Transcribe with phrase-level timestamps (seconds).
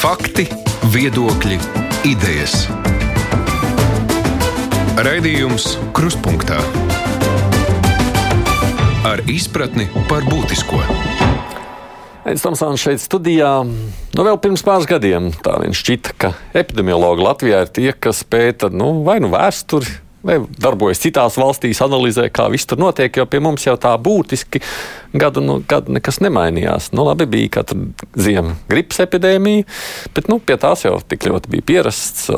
[0.00, 0.46] Fakti,
[0.94, 1.58] viedokļi,
[2.08, 2.62] idejas.
[4.96, 6.56] Raidījums Kruspunkta
[9.04, 10.80] ar izpratni par būtisko.
[12.24, 13.52] Aizsmeļamies Tomsons šeit studijā.
[13.60, 18.72] Nu, vēl pirms pāris gadiem tā viņš šķita, ka epidemiologi Latvijā ir tie, kas pēta
[18.72, 23.40] nu, vai nu vēsturi, vai darbojas citās valstīs, analizē, kā viss tur notiek, jo pie
[23.42, 24.62] mums jau tā būtiski
[25.16, 26.90] gadu no nu, gada nekas nemainījās.
[26.94, 27.78] Nu, labi, bija katra
[28.18, 29.66] ziema gripas epidēmija,
[30.16, 32.30] bet nu, pie tās jau tik ļoti bija pierasts.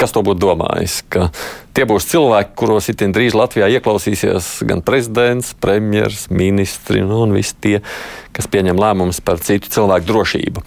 [0.00, 1.02] Kas to būtu domājis?
[1.12, 1.26] Ka
[1.76, 7.52] tie būs cilvēki, kuros itin drīz Latvijā ieklausīsies gan prezidents, premjerministrs, ministri nu, un visi
[7.60, 7.76] tie,
[8.32, 10.64] kas pieņem lēmumus par citu cilvēku drošību.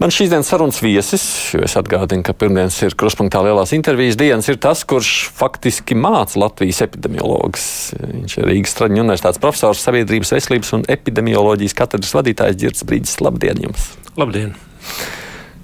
[0.00, 1.22] Man šīs dienas sarunas viesis,
[1.52, 6.38] jo es atgādinu, ka pirmdienas ir kruspunktā lielās intervijas dienas, ir tas, kurš faktiski māca
[6.40, 7.66] Latvijas epidemiologus.
[8.00, 13.18] Viņš ir Rīgas Straņu universitātes profesors, sabiedrības veselības un epidemioloģijas katedras vadītājs Girts Brīdis.
[13.20, 13.90] Labdien jums!
[14.16, 14.54] Labdien!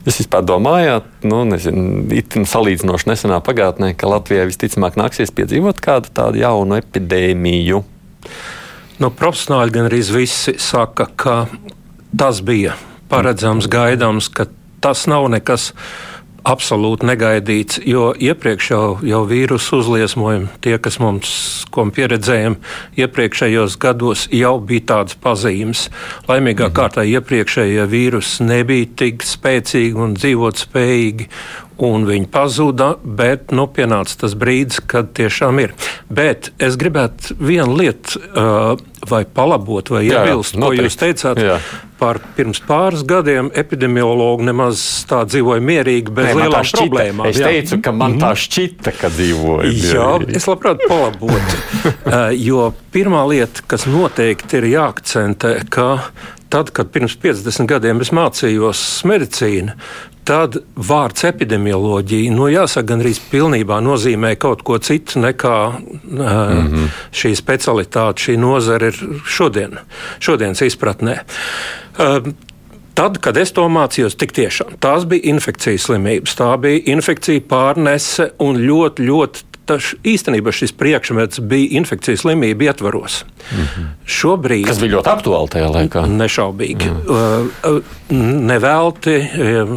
[0.05, 6.13] Jūs vispār domājāt, nu, nezinu, itin salīdzinoši nesenā pagātnē, ka Latvijai visticamāk nāksies piedzīvot kādu
[6.13, 7.81] tādu jaunu epidēmiju?
[9.01, 11.39] Nu, profesionāļi gan arī visi saka, ka
[12.13, 12.77] tas bija
[13.11, 14.49] paredzams, gaidāms, ka
[14.85, 15.73] tas nav nekas
[16.47, 21.33] absolūti negaidīts, jo iepriekš jau, jau vīrusu uzliesmojumi, tie, kas mums,
[21.75, 22.59] ko pieredzējām
[23.03, 25.89] iepriekšējos gados, jau bija tādas pazīmes.
[26.31, 26.77] Laimīgā mhm.
[26.79, 31.29] kārtā iepriekšējie vīrusi nebija tik spēcīgi un dzīvot spējīgi,
[31.87, 35.75] un viņi pazuda, bet nu, pienāca tas brīdis, kad tiešām ir.
[36.09, 38.79] Bet es gribētu vienu lietu uh,
[39.11, 41.43] vai palabot, vai iebilst, ko jūs teicāt.
[41.43, 41.59] Jā.
[41.97, 47.29] Par pirms pāris gadiem epidemiologi nemaz tā dzīvoja mierīgi, bez Nē, lielām problēmām.
[47.31, 47.49] Es jā.
[47.49, 49.71] teicu, ka man tā šķita, ka dzīvoja.
[49.73, 51.61] Jā, es labprāt palabotu.
[51.89, 55.89] uh, jo pirmā lieta, kas noteikti ir jāakcentē, ka
[56.49, 59.75] tad, kad pirms 50 gadiem es mācījos medicīnu,
[60.27, 66.89] tad vārds epidemioloģija, nu, jāsaka, gandrīz pilnībā nozīmē kaut ko citu nekā mm -hmm.
[67.13, 69.79] šī specialitāte, šī nozara ir šodien,
[70.19, 71.19] šodienas izpratnē.
[72.97, 78.31] Tad, kad es to mācījos, tik tiešām tās bija infekcijas slimības, tā bija infekcija pārnese
[78.41, 83.25] un ļoti, ļoti tas īstenībā šis priekšmets bija infekcijas slimība ietvaros.
[83.51, 83.87] Mm -hmm.
[84.07, 86.07] Šobrīd tas bija ļoti aktuāli tajā laikā.
[86.07, 86.91] Nešaubīgi.
[88.11, 88.47] Mm.
[88.47, 89.17] Nevelti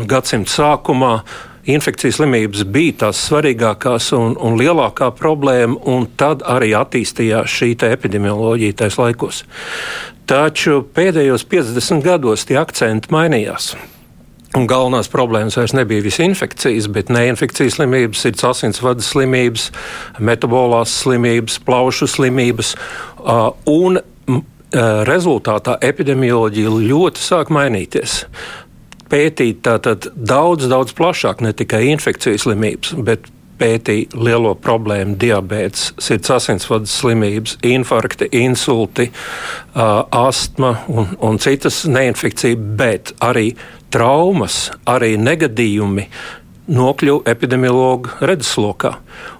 [0.06, 1.20] gadsimta sākumā
[1.66, 8.74] infekcijas slimības bija tās svarīgākās un, un lielākā problēma, un tad arī attīstījās šī epidemioloģija
[8.74, 9.44] tajos laikos.
[10.26, 13.76] Taču pēdējos 50 gados tie akcenti mainījās.
[14.58, 19.68] Un galvenās problēmas vairs nebija visas infekcijas, bet neinfekcijas slimības, sirds asinsvadu slimības,
[20.26, 22.74] metabolās slimības, plaušu slimības.
[23.70, 24.02] Un
[25.10, 28.24] rezultātā epidemioloģija ļoti sāk mainīties.
[29.10, 36.30] Pētīt tātad daudz, daudz plašāk ne tikai infekcijas slimības, bet pētīja lielo problēmu- diabetes, sirds
[36.30, 39.10] asinsvadu slimības, infarkti, insulti,
[39.76, 43.56] astma un, un citas neinfekcijas, bet arī
[43.92, 46.08] traumas, arī negadījumi
[46.70, 48.94] nokļuva epidemiologu redzeslokā.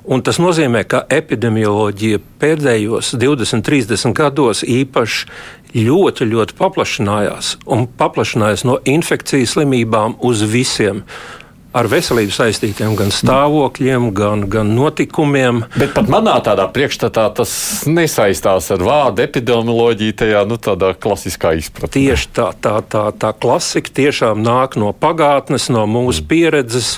[0.10, 5.28] Un tas nozīmē, ka epidemioloģija pēdējos 20, 30 gados īpaši
[5.76, 11.04] ļoti, ļoti paplašinājās un paplašinājās no infekcijas slimībām uz visiem
[11.70, 15.62] ar veselību saistītiem gan stāvokļiem, gan, gan notikumiem.
[15.78, 17.52] Bet pat manā tādā priekšstatā tas
[17.90, 21.92] nesaistās ar vārdu epidemioloģiju, tajā nu, tādā klasiskā izpratnē.
[21.94, 26.96] Tieši tā, tā, tā, tā klasika tiešām nāk no pagātnes, no mūsu pieredzes.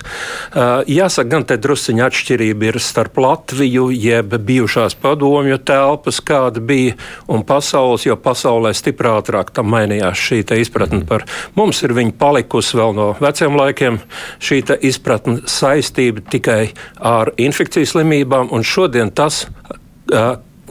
[0.51, 6.95] Uh, jāsaka, gan te drusciņa atšķirība ir starp Latviju, jeb bijušās padomju telpas, kāda bija,
[7.27, 11.07] un pasaules, jo pasaulē stipri ātrāk tam mainījās šī izpratne mm.
[11.09, 11.27] par
[11.57, 13.99] mums ir viņa palikusi vēl no veciem laikiem.
[14.41, 19.45] Šī šī izpratne saistība tikai ar infekcijas slimībām, un šodien tas,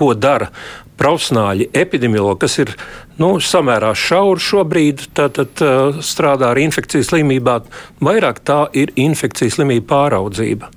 [0.01, 0.51] ko dara
[1.01, 2.75] profesionāļi, epidemiologi, kas ir
[3.21, 5.63] nu, samērā šauri šobrīd, tad, tad
[6.05, 7.71] strādā ar infekcijas slimībām.
[8.05, 10.69] Vairāk tā ir infekcijas slimība pāraudzība.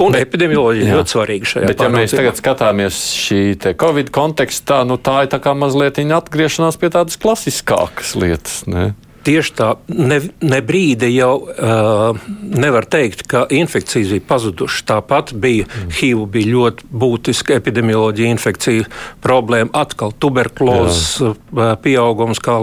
[0.00, 3.40] Un bet, epidemioloģija ir ļoti svarīga šajā bet, ja mēs tagad skatāmies šī
[3.80, 8.62] Covid kontekstā, nu, tā ir tā kā mazliet atgriešanās pie tādas klasiskākas lietas.
[8.70, 8.92] Ne?
[9.24, 12.26] Tieši tā, ne, ne brīdi jau uh,
[12.60, 14.84] nevar teikt, ka infekcijas bija pazudušas.
[14.90, 15.94] Tāpat bija mm.
[15.96, 18.90] HIV, bija ļoti būtiska epidemioloģija, infekcija
[19.24, 22.58] problēma, atkal tuberkulozes uh, pieaugums kā,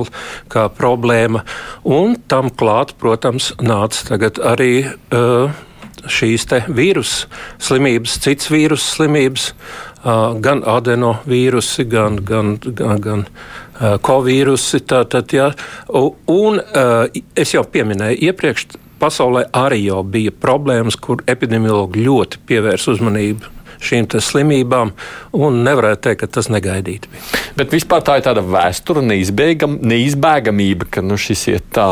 [0.54, 1.42] kā problēma.
[1.88, 4.74] Un tam klāt, protams, nāca tagad arī.
[5.10, 5.68] Uh,
[6.10, 7.28] šīs vīrusu
[7.62, 9.52] slimības, citas vīrusu slimības,
[10.42, 13.26] gan adenovīrusi, gan, gan, gan, gan
[13.82, 14.84] Covid-vīrusi.
[15.34, 15.52] Ja,
[16.32, 16.62] un
[17.36, 18.68] es jau pieminēju iepriekš,
[19.02, 24.92] pasaulē arī jau bija problēmas, kur epidemiologi ļoti pievērsa uzmanību šīm slimībām,
[25.34, 27.24] un nevarētu teikt, ka tas negaidīti bija.
[27.58, 31.88] Bet vispār tā ir tāda vēsture, neizbēgam, neizbēgamība, ka nu, šis iet tā,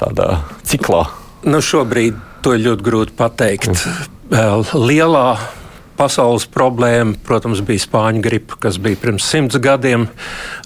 [0.00, 0.28] tādā
[0.66, 1.04] ciklā.
[1.46, 3.70] Nu, šobrīd to ir ļoti grūti pateikt.
[3.70, 4.66] Mm.
[4.90, 5.24] Lielā
[6.00, 10.08] pasaules problēma, protams, bija spāņu gripa, kas bija pirms simts gadiem.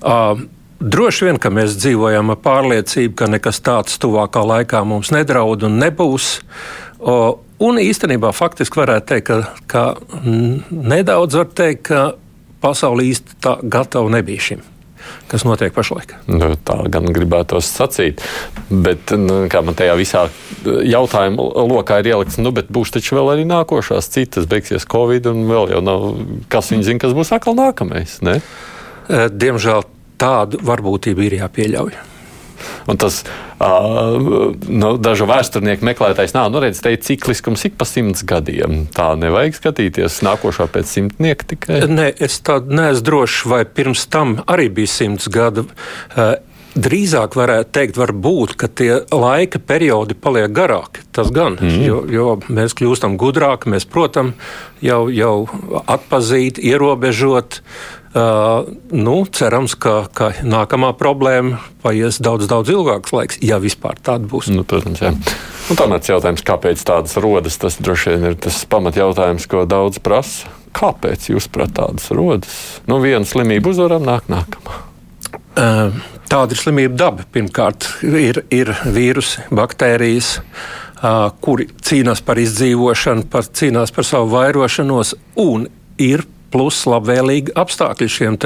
[0.03, 0.47] Uh,
[0.85, 5.79] Droši vien, ka mēs dzīvojam ar pārliecību, ka nekas tāds tuvākā laikā mums nedraud un
[5.81, 6.27] nebūs.
[6.99, 9.39] Uh, un īstenībā faktiski varētu teikt, ka,
[9.71, 9.87] ka
[10.69, 12.05] nedaudz var teikt, ka
[12.61, 14.69] pasaule īsti tā gatava nebija šim
[15.31, 16.15] kas notiek pašlaik.
[16.31, 18.23] Nu, tā gan gribētos sacīt.
[18.71, 20.27] Bet, nu, kā man tajā visā
[20.65, 25.45] jautājuma lokā ir ielikts, nu, bet būs taču vēl arī nākošās citas, beigsies Covid, un
[25.51, 26.09] vēl jau nav,
[26.53, 28.19] kas viņi zina, kas būs atkal nākamais.
[28.25, 28.41] Ne?
[29.11, 29.85] Diemžēl
[30.21, 32.14] tādu varbūtību ir jāpieļauj.
[32.91, 36.51] Un tas uh, nu, dažu vēsturnieku meklētājs nav.
[36.53, 38.85] Nu, redz, te ir cikliskums ik pa simts gadiem.
[38.95, 41.85] Tā nevajag skatīties nākošā pēc simtnieka tikai.
[41.91, 45.69] Nē, es tādu neesmu drošs, vai pirms tam arī bija simts gadu.
[46.15, 46.37] Uh,
[46.75, 51.05] Drīzāk varētu teikt, varbūt, ka tie laika periodi paliek garāki.
[51.15, 51.83] Tas gan, mm.
[51.87, 54.35] jo, jo mēs kļūstam gudrāki, mēs, protams,
[54.83, 55.37] jau, jau
[55.87, 57.61] atpazīt, ierobežot.
[57.61, 64.29] Uh, nu, cerams, ka, ka nākamā problēma paies daudz, daudz ilgāks laiks, ja vispār tāda
[64.31, 64.53] būs.
[64.55, 65.11] Nu, protams, jā.
[65.71, 70.51] Un tomēr jautājums, kāpēc tādas rodas, tas droši vien ir tas pamatjautājums, ko daudz prasa.
[70.75, 72.55] Kāpēc jūs prāt tādas rodas?
[72.91, 74.81] Nu, viena slimība uzvaram, nāk nākamā.
[75.55, 75.95] Uh,
[76.31, 77.27] Tāda ir slimība daba.
[77.31, 85.15] Pirmkārt, ir, ir vīrusi, baktērijas, uh, kuri cīnās par izdzīvošanu, par, cīnās par savu vairošanos,
[85.45, 85.69] un
[86.03, 86.25] ir
[86.55, 88.39] plus labvēlīgi apstākļi šiem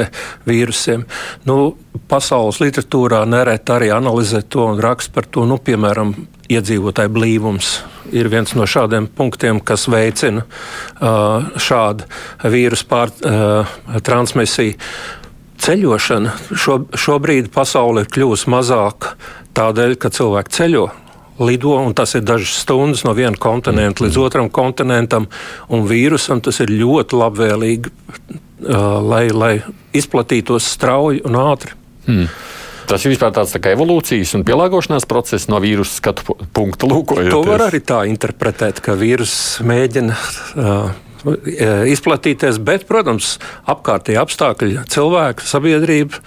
[0.49, 1.05] vīrusiem.
[1.49, 1.77] Nu,
[2.09, 6.15] pasaules literatūrā nereti arī analizē to un raksta par to, nu, piemēram,
[6.49, 7.73] iedzīvotāju blīvums
[8.17, 12.09] ir viens no šādiem punktiem, kas veicina uh, šādu
[12.49, 14.77] vīrusu pārtransmisiju.
[14.79, 15.17] Uh,
[15.59, 19.13] ceļošana šo, šobrīd pasaule ir kļuvusi mazāk
[19.59, 20.87] tādēļ, ka cilvēki ceļo.
[21.39, 25.29] Lido, un tas ir dažas stundas no viena kontinenta līdz otram kontinentam,
[25.71, 29.53] un vīrusam tas ir ļoti labvēlīgi, uh, lai, lai
[29.97, 31.77] izplatītos strauji un ātri.
[32.09, 32.31] Hmm.
[32.89, 36.89] Tas ir vispār tāds tā kā evolūcijas un pielāgošanās process no vīrusu skatu punkta.
[36.89, 37.35] Lūkojoties.
[37.35, 39.35] To var arī tā interpretēt, ka vīrus
[39.69, 40.97] mēģina uh,
[41.93, 43.37] izplatīties, bet, protams,
[43.69, 46.23] apkārtējie apstākļi, cilvēki, sabiedrība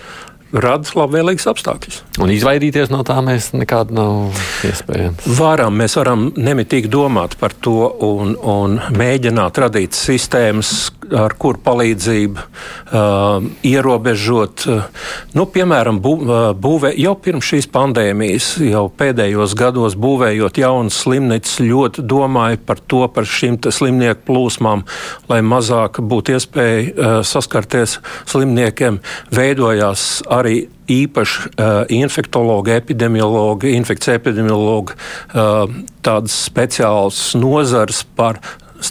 [0.52, 2.00] rada labvēlīgus apstākļus.
[2.22, 5.28] Un izvairīties no tā mēs nekādi nav iespējams.
[5.38, 12.42] Varam, mēs varam nemitīgi domāt par to un, un mēģināt radīt sistēmas, ar kur palīdzību
[12.42, 19.98] uh, ierobežot, uh, nu, piemēram, bū, uh, būvē, jau pirms šīs pandēmijas, jau pēdējos gados
[20.00, 24.86] būvējot jaunas slimnīcas, ļoti domāja par to, par šīm slimnieku plūsmām,
[25.32, 28.00] lai mazāk būtu iespēja uh, saskarties
[28.30, 29.02] slimniekiem,
[29.36, 34.98] veidojās arī īpaši uh, infektologi, epidemiologi, infekcijas epidemiologi,
[35.36, 35.64] uh,
[36.04, 38.42] tādas speciālas nozars par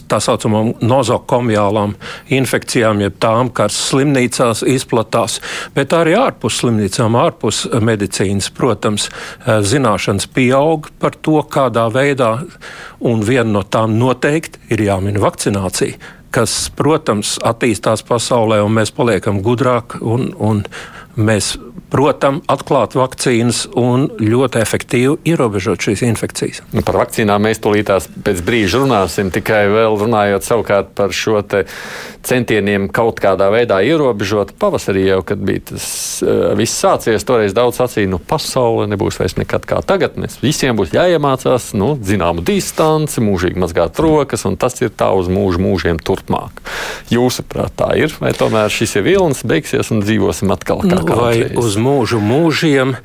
[0.09, 1.95] tā saucamām nozokomiālām
[2.31, 5.39] infekcijām, jeb tām, kas slimnīcās izplatās,
[5.75, 12.31] bet arī ārpus slimnīcām, ārpus medicīnas, protams, eh, zināšanas pieaug par to, kādā veidā,
[12.99, 19.41] un viena no tām noteikti ir jāmin vakcinācija kas, protams, attīstās pasaulē, un mēs paliekam
[19.43, 20.63] gudrāki un, un
[21.15, 21.55] mēs
[21.91, 26.61] protams, atklāt vakcīnas un ļoti efektīvi ierobežot šīs infekcijas.
[26.71, 31.41] Nu, par vakcīnām mēs tūlītās pēc brīža runāsim, tikai vēl runājot savukārt par šo
[32.23, 34.53] centieniem kaut kādā veidā ierobežot.
[34.61, 35.85] Pavasarī jau, kad bija tas
[36.23, 40.15] uh, viss sācies, toreiz daudz sacīja, nu, pasaule nebūs vairs nekad kā tagad.
[40.21, 45.27] Mēs visiem būs jāiemācās, nu, zināmu distanci, mūžīgi mazgāt rokas, un tas ir tā uz
[45.31, 46.63] mūžu mūžiem turpmāk.
[47.11, 51.77] Jūsuprāt, tā ir, vai tomēr šis ir vilnis, beigsies un dzīvosim atkal kā vai uz
[51.79, 52.97] mūžu mūžiem.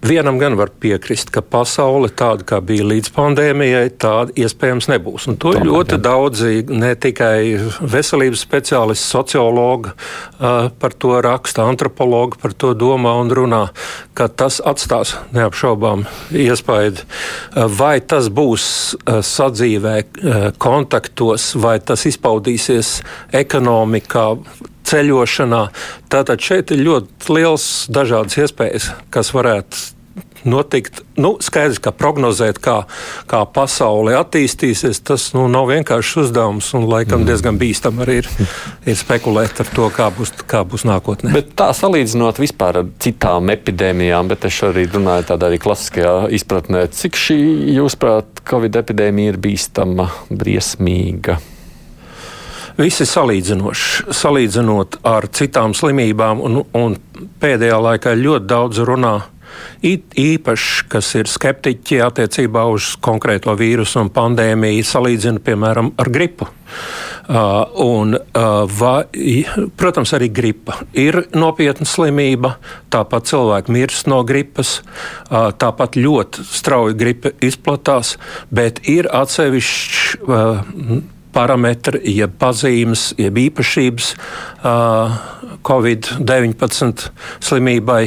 [0.00, 5.26] Vienam gan var piekrist, ka pasaule tāda, kā bija līdz pandēmijai, tāda iespējams nebūs.
[5.28, 6.00] Un to Tomēr, ļoti jā.
[6.06, 13.28] daudzi, ne tikai veselības speciālisti, sociologi uh, par to raksta, antropologi par to domā un
[13.36, 13.60] runā,
[14.16, 17.04] ka tas atstās neapšaubām iespaidu.
[17.76, 18.64] Vai tas būs
[19.04, 19.98] sadzīvē,
[20.56, 23.02] kontaktos, vai tas izpaudīsies
[23.36, 24.30] ekonomikā,
[24.90, 25.62] ceļošanā.
[26.12, 30.00] Tātad šeit ir ļoti liels dažādas iespējas, kas varētu
[30.44, 31.02] notikt.
[31.20, 32.76] Nu, skaidrs, ka prognozēt, kā,
[33.28, 36.70] kā pasaule attīstīsies, tas nu, nav vienkāršs uzdevums.
[36.76, 37.28] Un, laikam, mm.
[37.28, 38.30] diezgan bīstam arī ir,
[38.88, 41.34] ir spekulēt ar to, kā būs, kā būs nākotnē.
[41.36, 46.86] Bet tā salīdzinot vispār ar citām epidēmijām, bet es arī runāju tādā arī klasiskajā izpratnē,
[46.96, 47.40] cik šī,
[47.76, 51.40] jūsuprāt, Covid epidēmija ir bīstama, briesmīga?
[52.80, 56.96] Visi salīdzinoši, salīdzinot ar citām slimībām, un, un
[57.42, 59.18] pēdējā laikā ļoti daudz runā
[59.82, 66.48] īpaši, kas ir skeptiķi attiecībā uz konkrēto vīrusu un pandēmiju, salīdzina piemēram ar gripu.
[67.30, 69.04] Uh, un, uh, va,
[69.78, 72.56] protams, arī gripa ir nopietna slimība.
[72.90, 74.80] Tāpat cilvēki mirst no gripas,
[75.28, 78.16] uh, tāpat ļoti strauji gripa izplatās,
[78.50, 85.18] bet ir atsevišķi uh, parametri, jeb pazīmes, jeb īpašības uh,
[85.66, 87.10] Covid-19
[87.44, 88.02] slimībai,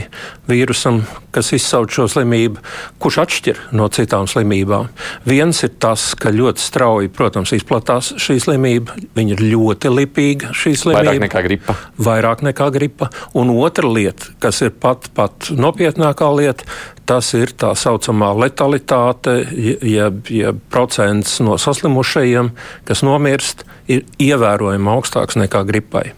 [0.50, 1.02] vīrusam,
[1.34, 2.62] kas izsauc šo slimību,
[3.02, 4.90] kurš atšķir no citām slimībām.
[5.30, 8.98] Viens ir tas, ka ļoti strauji, protams, izplatās šī slimība.
[9.18, 10.54] Viņa ir ļoti lipīga.
[10.54, 11.78] Vairāk nekā gripa.
[12.10, 13.10] Vairāk nekā gripa.
[13.38, 16.68] Un otra lieta, kas ir pat, pat nopietnākā lieta,
[17.10, 22.52] tas ir tā saucamā letalitāte, jeb, jeb procents no saslimušajiem,
[22.88, 26.12] kas nomirst, ir ievērojami augstāks nekā gripai.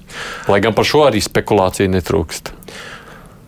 [0.51, 2.53] Lai gan par šo arī spekulāciju netrūkst.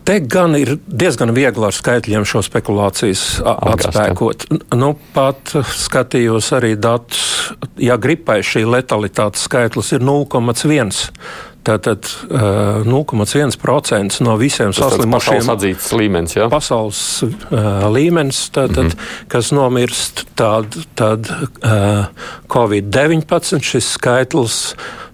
[0.08, 4.46] Te gan ir diezgan viegli ar skaitļiem šo spekulācijas atspēkot.
[4.80, 10.88] Nu, pat skatījos arī datus, ja gripai šī letalitātes skaitlis ir 0,1.
[11.68, 16.46] Tātad uh, 0,1% no visiem Tas saslimušiem pasaules atzīts līmenis, ja?
[16.52, 19.26] pasaules uh, līmenis, tātad, mm -hmm.
[19.28, 22.08] kas nomirst, tad, tad uh,
[22.48, 24.56] Covid-19 šis skaitlis.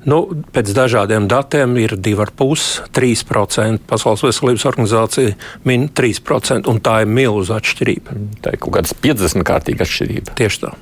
[0.05, 3.79] Nu, pēc dažādiem datiem ir 2,5-3%.
[3.89, 5.35] Pasaules veselības organizācija
[5.65, 8.19] min 3%, un tā ir milzīga atšķirība.
[8.45, 10.37] Tā ir kaut kāda 50 kārtīga atšķirība.
[10.39, 10.75] Tieši tā.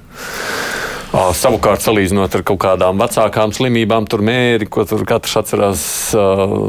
[1.12, 5.83] Savukārt, salīdzinot ar kaut kādām vecākām slimībām, tur mēri, ko tur katrs atcerās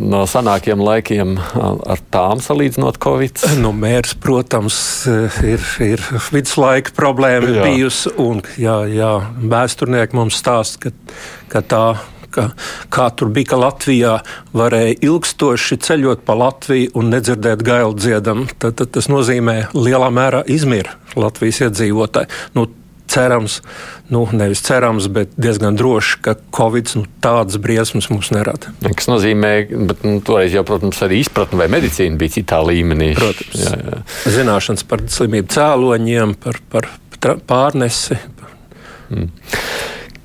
[0.04, 3.46] no senākiem laikiem, ar tām salīdzinot Covid.
[3.64, 4.78] Nu, mērs, protams,
[5.48, 7.70] ir, ir viduslaika problēma jā.
[7.70, 11.16] bijusi, un jā, jā, vēsturnieki mums stāsta, ka,
[11.54, 11.86] ka tā
[12.34, 12.50] ka,
[12.92, 14.14] kā tur bija, ka Latvijā
[14.58, 18.48] varēja ilgstoši ceļot pa Latviju un nedzirdēt gailu dziedam.
[18.58, 22.32] Tad, tad tas nozīmē lielā mērā izmirt Latvijas iedzīvotāji.
[22.58, 22.68] Nu,
[23.12, 23.60] cerams,
[24.14, 28.74] nu, nevis cerams, bet diezgan droši, ka Covid nu, tādas briesmas mums nerada.
[28.84, 33.14] Tas nozīmē, ka nu, toreiz jau, protams, arī izpratne vai medicīna bija citā līmenī.
[33.20, 34.04] Protams, jā, jā.
[34.38, 36.90] zināšanas par slimību cēloņiem, par, par
[37.50, 38.20] pārnesi.
[39.14, 39.30] Mm.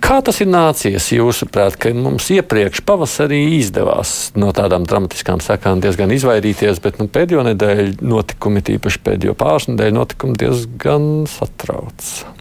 [0.08, 6.14] Kā tas ir nācies, jūsuprāt, ka mums iepriekš pavasarī izdevās no tādām dramatiskām sekām diezgan
[6.14, 12.37] izvairīties, bet nu, pēdējo nedēļu notikumi, tīpaši pēdējo pāris nedēļu notikumi, diezgan satrauc?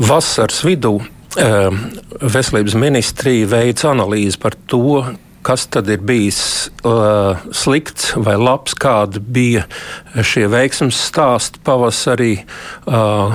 [0.00, 1.80] Vasaras vidū eh,
[2.20, 5.02] veselības ministrija veica analīzi par to,
[5.42, 9.64] kas tad ir bijis uh, slikts vai labs, kādi bija
[10.20, 12.34] šie veiksmes stāsti pavasarī.
[12.84, 13.32] Uh,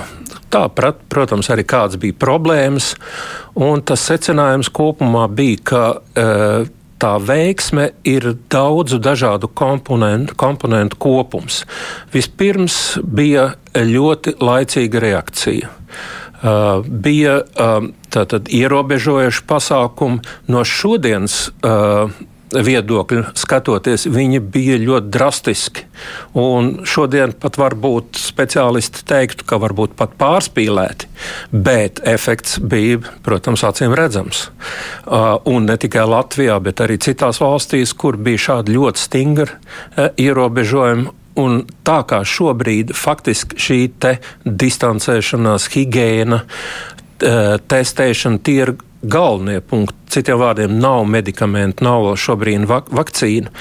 [0.53, 0.67] tā,
[1.09, 2.93] protams, arī kādas bija problēmas.
[3.57, 6.69] Un tas secinājums kopumā bija, ka uh,
[7.01, 11.63] tā veiksme ir daudzu dažādu komponentu, komponentu kopums.
[12.13, 15.71] Vispirms bija ļoti laicīga reakcija.
[16.45, 20.19] Uh, bija uh, tātad, ierobežojuši pasākumi
[20.51, 21.49] no šodienas.
[21.63, 22.11] Uh,
[22.63, 25.85] viedokļu skatoties, viņi bija ļoti drastiski.
[26.39, 31.09] Un šodien pat varbūt speciālisti teiktu, ka varbūt pat pārspīlēti,
[31.51, 34.47] bet efekts bija, protams, acīm redzams.
[35.05, 40.09] Uh, un ne tikai Latvijā, bet arī citās valstīs, kur bija šādi ļoti stingri uh,
[40.15, 41.11] ierobežojumi.
[41.35, 43.79] Un tā kā šobrīd faktiski šī
[44.45, 48.75] distancēšanās, higiēna, uh, testēšana, tie ir
[49.11, 49.97] galvenie punkti.
[50.15, 53.51] Citiem vārdiem, nav medikamentu, nav vēl šobrīd vak vakcīnu.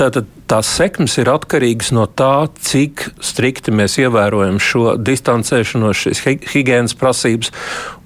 [0.00, 6.22] Tātad tās sekmes ir atkarīgas no tā, cik strikti mēs ievērojam šo distancēšanos, šīs
[6.54, 7.52] higiēnas prasības,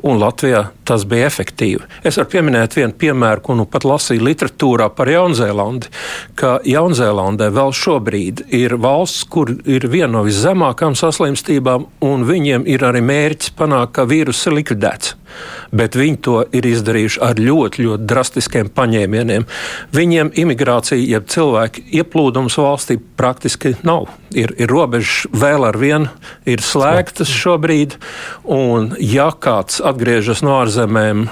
[0.05, 1.89] un Latvijā tas bija efektīvi.
[2.05, 5.91] Es varu pieminēt vienu piemēru, ko nu pat lasīju literatūrā par Jaunzēlandi,
[6.39, 12.85] ka Jaunzēlandē vēl šobrīd ir valsts, kur ir viena no viszemākām saslimstībām, un viņiem ir
[12.85, 15.15] arī mērķis panākt, ka vīrus ir likvidēts
[15.75, 19.47] bet viņi to ir izdarījuši ar ļoti, ļoti drastiskiem paņēmieniem.
[19.95, 24.09] Viņiem imigrācija, jeb cilvēku ieplūdums valstī praktiski nav.
[24.35, 26.11] Ir, ir robežas vēl ar vienu,
[26.49, 27.99] ir slēgtas šobrīd,
[28.51, 31.25] un ja kāds atgriežas no ārzemēm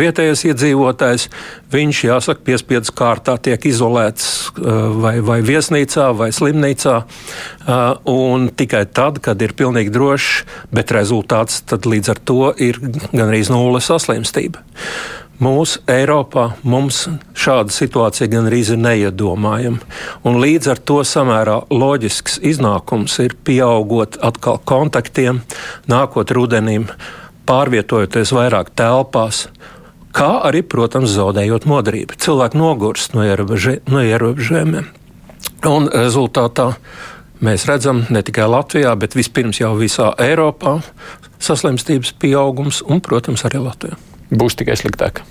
[0.00, 1.28] vietējais iedzīvotājs,
[1.72, 6.96] viņš, jāsaka, piespiedu kārtā tiek izolēts vai, vai viesnīcā vai slimnīcā.
[8.10, 10.32] Un tikai tad, kad ir pilnīgi drošs,
[10.74, 12.80] bet rezultāts līdz ar to ir
[13.12, 14.64] gandrīz nulle saslimstība.
[15.36, 17.02] Mūsu Eiropā mums
[17.36, 19.82] šāda situācija gan arī ir neiedomājama.
[20.24, 25.42] Un līdz ar to samērā loģisks iznākums ir pieaugot atkal kontaktiem,
[25.92, 26.88] nākot rudenim,
[27.48, 29.46] pārvietojoties vairāk telpās,
[30.16, 32.18] kā arī, protams, zaudējot modrību.
[32.22, 34.90] Cilvēki nogurst no, ierobežē, no ierobežojumiem.
[35.66, 36.72] Un rezultātā
[37.44, 40.78] mēs redzam ne tikai Latvijā, bet vispirms jau visā Eiropā
[41.42, 43.98] saslimstības pieaugums un, protams, arī Latvijā
[44.30, 45.22] būs tikai sliktāk.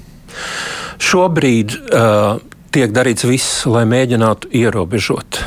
[1.01, 2.39] Šobrīd uh,
[2.75, 5.41] tiek darīts viss, lai mēģinātu ierobežot.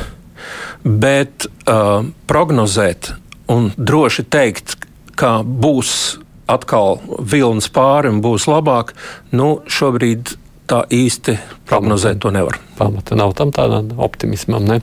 [0.83, 3.13] Bet uh, prognozēt
[3.51, 4.77] un droši teikt,
[5.19, 8.95] ka būs atkal vilnis pāri un būs labāk,
[9.35, 10.35] nu, šobrīd
[10.69, 11.35] tā īsti
[11.69, 12.59] prognozēt to nevar.
[12.77, 14.67] Pamata nav tam tādam optimismam.
[14.69, 14.79] Ne?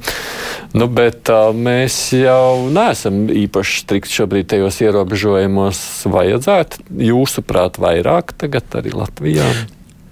[0.75, 5.85] Nu, bet uh, mēs jau neesam īpaši strikti šobrīd tajos ierobežojumos.
[6.11, 9.47] Vajadzētu, jūsuprāt, vairāk tagad arī Latvijā?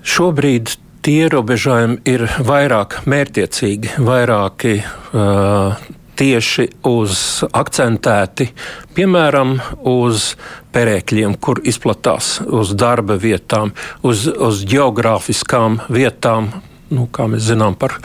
[0.04, 4.78] Šobrīd tie ierobežojumi ir vairāk mērķiecīgi, vairāki.
[5.12, 5.74] Uh,
[6.18, 8.50] tieši uz akcentēti,
[8.96, 9.56] piemēram,
[9.88, 10.34] uz
[10.74, 16.52] perēkļiem, kur izplatās uz darba vietām, uz, uz geogrāfiskām vietām,
[16.94, 17.98] nu, kā mēs zinām par,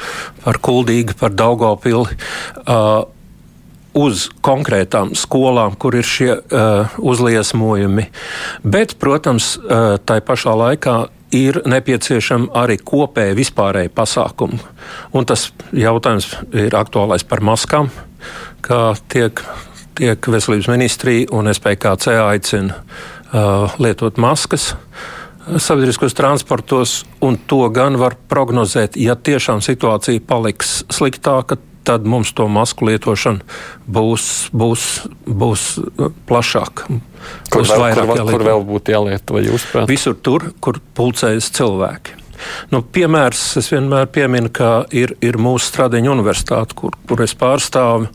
[0.44, 2.20] par Kuldīgu, par Daugopili.
[2.66, 3.06] Uh,
[4.00, 8.06] uz konkrētām skolām, kur ir šie uh, uzliesmojumi.
[8.64, 10.98] Bet, protams, uh, tai pašā laikā
[11.36, 14.60] ir nepieciešama arī kopēja vispārēja pasākuma.
[15.14, 17.92] Un tas jautājums ir aktuālais par maskām,
[18.66, 19.44] kā tiek,
[20.00, 24.74] tiek veselības ministrija un SPKC aicina uh, lietot maskas
[25.58, 31.58] sabiedriskos transportos, un to gan var prognozēt, ja tiešām situācija paliks sliktāka.
[31.90, 33.42] Tad mums to masku lietošana
[33.90, 34.86] būs, būs,
[35.26, 35.66] būs
[36.30, 36.86] plašāka.
[37.50, 39.42] Kur, vēl, kur, vēl, kur vēl būtu jālieto?
[39.90, 42.20] Visur tur, kur pulcējas cilvēki.
[42.72, 48.08] Nu, piemērs es vienmēr pieminu, ka ir, ir mūsu Stradiņa universitāte, kur, kur es pārstāvu,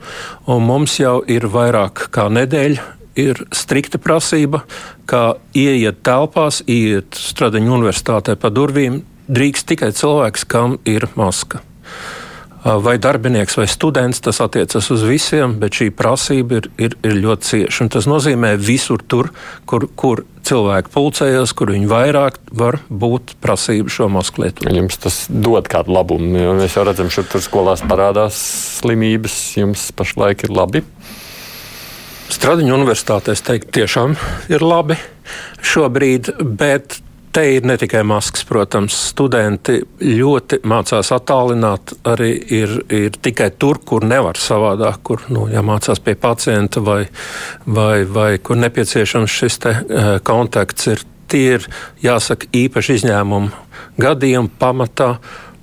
[0.48, 2.86] un mums jau ir vairāk kā nedēļa
[3.20, 4.64] ir strikta prasība,
[5.10, 11.62] ka ieiet telpās, ieiet Stradiņu universitātē pa durvīm, drīkst tikai cilvēks, kam ir maska.
[12.64, 17.48] Vai darbinieks vai students, tas attiecas uz visiem, bet šī prasība ir, ir, ir ļoti
[17.50, 17.88] cieša.
[17.92, 19.28] Tas nozīmē visur tur,
[19.68, 24.70] kur, kur cilvēki pulcējas, kur viņi vairāk var būt prasība šo masku lietot.
[24.72, 26.56] Jums tas dod kādu labumu.
[26.56, 28.40] Mēs jau redzam, ka tur skolās parādās
[28.80, 29.36] slimības.
[29.60, 30.84] Jums pašlaik ir labi.
[32.32, 34.16] Stradiņa universitātē, es teiktu, tiešām
[34.48, 34.96] ir labi
[35.64, 36.96] šobrīd, bet
[37.34, 43.80] te ir ne tikai maskas, protams, studenti ļoti mācās attālināt, arī ir, ir tikai tur,
[43.84, 47.02] kur nevar savādāk, kur nu, jāmācās pie pacienta vai,
[47.66, 50.92] vai, vai kur nepieciešams šis te, uh, kontakts.
[50.94, 51.66] Ir, tie ir,
[52.04, 53.50] jāsaka, īpaši izņēmumu
[54.00, 55.16] gadījumi pamatā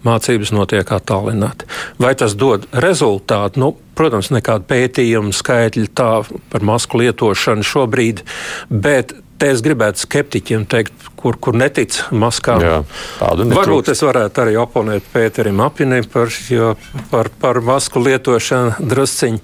[0.05, 1.67] mācības notiek attālināti.
[2.01, 3.61] Vai tas dod rezultātu?
[3.61, 6.11] Nu, protams, nekāda pētījuma skaitļa tā
[6.51, 8.23] par masku lietošanu šobrīd,
[8.71, 12.61] bet te es gribētu skeptiķiem teikt, kur, kur netic maskām.
[12.61, 12.77] Jā,
[13.21, 16.73] Varbūt es varētu arī oponēt Pēterim Apinim par, jo,
[17.13, 19.41] par, par masku lietošanu drusciņu.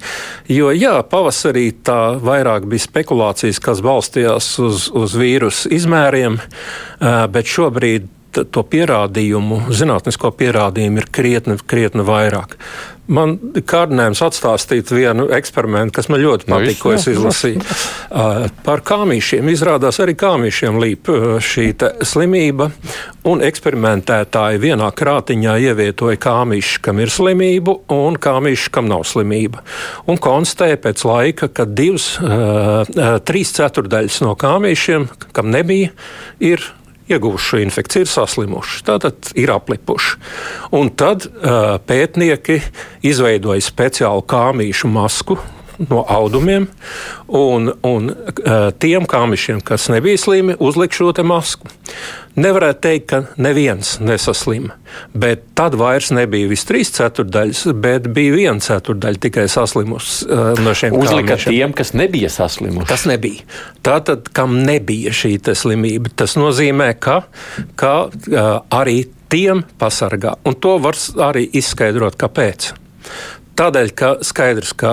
[0.54, 6.38] Jo jā, pavasarī tā vairāk bija spekulācijas, kas balstījās uz, uz vīrusu izmēriem,
[7.34, 8.06] bet šobrīd
[8.36, 12.56] to pierādījumu, zinātnisko pierādījumu ir krietni, krietni vairāk.
[13.08, 17.62] Man ir kārdinājums atstāstīt vienu eksperimentu, kas man ļoti patīk, no, ko es izlasīju.
[18.66, 19.48] Par kāmīšiem.
[19.48, 21.08] Izrādās arī kāmīšiem līp
[21.40, 21.70] šī
[22.04, 22.68] slimība,
[23.32, 29.64] un eksperimentētāji vienā krātiņā ievietoja kāmīšu, kam ir slimība, un kāmīšu, kam nav slimība.
[30.04, 32.10] Un konstatēja pēc laika, ka divas,
[33.24, 35.96] trīs ceturdaļas no kāmīšiem, kam nebija,
[36.44, 36.74] ir
[37.08, 40.16] ieguvuši šo infekciju, ir saslimuši, tātad ir aplipuši.
[40.78, 42.60] Un tad uh, pētnieki
[43.08, 45.38] izveidoja speciālu kāmīšu masku,
[45.78, 46.66] no audumiem,
[47.26, 51.70] un, un uh, tiem kāmišiem, kas nebija slimi, uzlikt šo masku.
[52.38, 54.76] Nevarētu teikt, ka neviens nesaslima,
[55.10, 60.74] bet tad vairs nebija viss trīs ceturdaļas, bet bija viena ceturdaļa tikai saslimusi uh, no
[60.74, 61.54] šiem Uzlika kāmišiem.
[61.54, 62.90] tiem, kas nebija saslimuši.
[62.90, 63.46] Tas nebija.
[63.86, 67.22] Tātad, kam nebija šī slimība, tas nozīmē, ka,
[67.78, 70.36] ka uh, arī tiem pasargā.
[70.46, 72.72] Un to var arī izskaidrot, kāpēc.
[73.58, 74.92] Tādēļ, ka skaidrs, ka,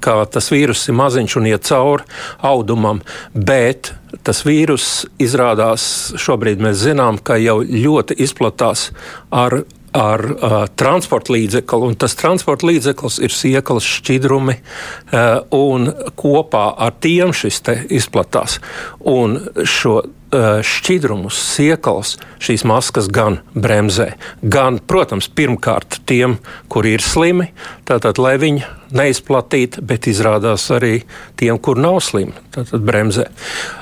[0.00, 2.06] ka tas vīrus ir maziņš un iet cauri
[2.48, 3.02] audumam,
[3.34, 3.92] bet
[4.24, 5.84] tas vīrus izrādās
[6.16, 8.90] šobrīd mēs zinām, ka jau ļoti izplatās
[9.30, 9.62] ar
[9.92, 16.96] ar uh, transporta līdzekli, un tas transporta līdzeklis ir sieklas šķidrumi, uh, un kopā ar
[17.04, 17.60] tiem šis
[17.92, 18.56] izplatās.
[19.04, 19.36] Un
[19.68, 19.98] šo
[20.32, 26.38] šķidrumus, siekals, šīs maskas gan bremzē, gan, protams, pirmkārt tiem,
[26.72, 27.50] kuri ir slimi,
[27.88, 28.64] tātad, lai viņi
[28.96, 31.02] neizplatītu, bet izrādās arī
[31.40, 33.28] tiem, kur nav slimi, tātad bremzē.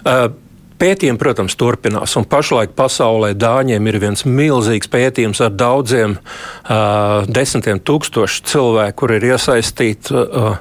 [0.04, 0.30] Uh,
[0.80, 2.14] Pētījumi, protams, turpinās.
[2.16, 9.12] Un pašlaik pasaulē dāņiem ir viens milzīgs pētījums ar daudziem uh, desmitiem tūkstošu cilvēku, kur
[9.18, 10.56] ir iesaistīti uh,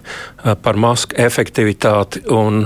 [0.60, 2.26] par masku efektivitāti.
[2.36, 2.66] Un,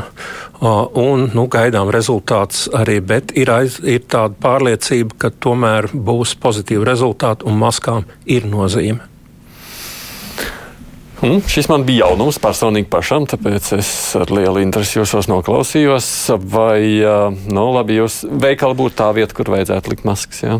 [0.63, 6.86] un nu, gaidām rezultātus arī, bet ir, aiz, ir tāda pārliecība, ka tomēr būs pozitīvi
[6.88, 9.10] rezultāti un maskām ir nozīme.
[11.23, 16.08] Mm, šis man bija jaunums personīgi pašam, tāpēc es ar lielu interesi jūsos noklausījos.
[16.52, 16.99] Vai,
[17.47, 20.43] nu, labi, jūs veikali būtu tā vieta, kur vajadzētu likt maskas?
[20.43, 20.58] Jā?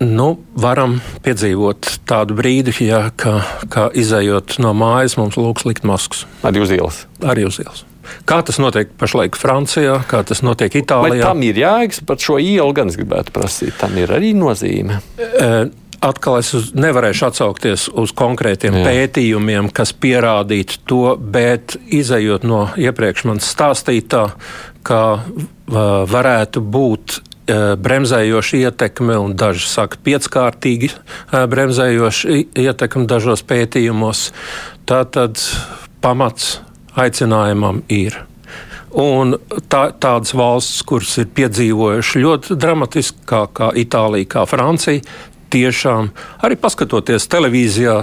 [0.00, 6.24] Nu, varam piedzīvot tādu brīdi, ja, ka, ka izējot no mājas, mums lūgs likt maskas.
[6.40, 7.04] Arī uz ielas.
[7.20, 7.84] Arī uz ielas.
[8.28, 11.20] Kā tas notiek pašlaik Francijā, kā tas notiek Itālijā?
[11.20, 13.76] Vai tam ir jēgas par šo ielu, gan es gribētu prasīt.
[13.80, 15.00] Tam ir arī nozīme.
[15.20, 15.50] E,
[16.00, 18.84] atkal es uz, nevarēšu atsaukties uz konkrētiem Jā.
[18.88, 24.30] pētījumiem, kas pierādītu to, bet izējot no iepriekš man stāstītā,
[24.86, 25.02] ka
[26.10, 34.30] varētu būt uh, bremzējoša ietekme, un daži saka, pieckārtīgi uh, bremzējoša ietekme dažos pētījumos.
[34.88, 35.38] Tātad
[36.02, 36.56] pamats
[36.98, 38.18] aicinājumam ir.
[38.90, 39.36] Un
[39.70, 45.04] tā, tādas valstis, kuras ir piedzīvojušas ļoti dramatiski, kā, kā Itālija, kā Francija,
[45.50, 46.10] tiešām
[46.46, 48.00] arī paskatoties televīzijā,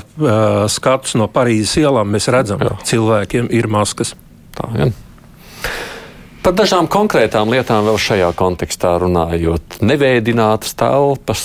[0.72, 4.16] skatus no Parīzes ielām, mēs redzam, ka cilvēkiem ir maskas.
[4.56, 4.90] Tā, ja.
[6.44, 9.82] Par dažām konkrētām lietām vēl šajā kontekstā runājot.
[9.84, 11.44] Nevēdinātas telpas,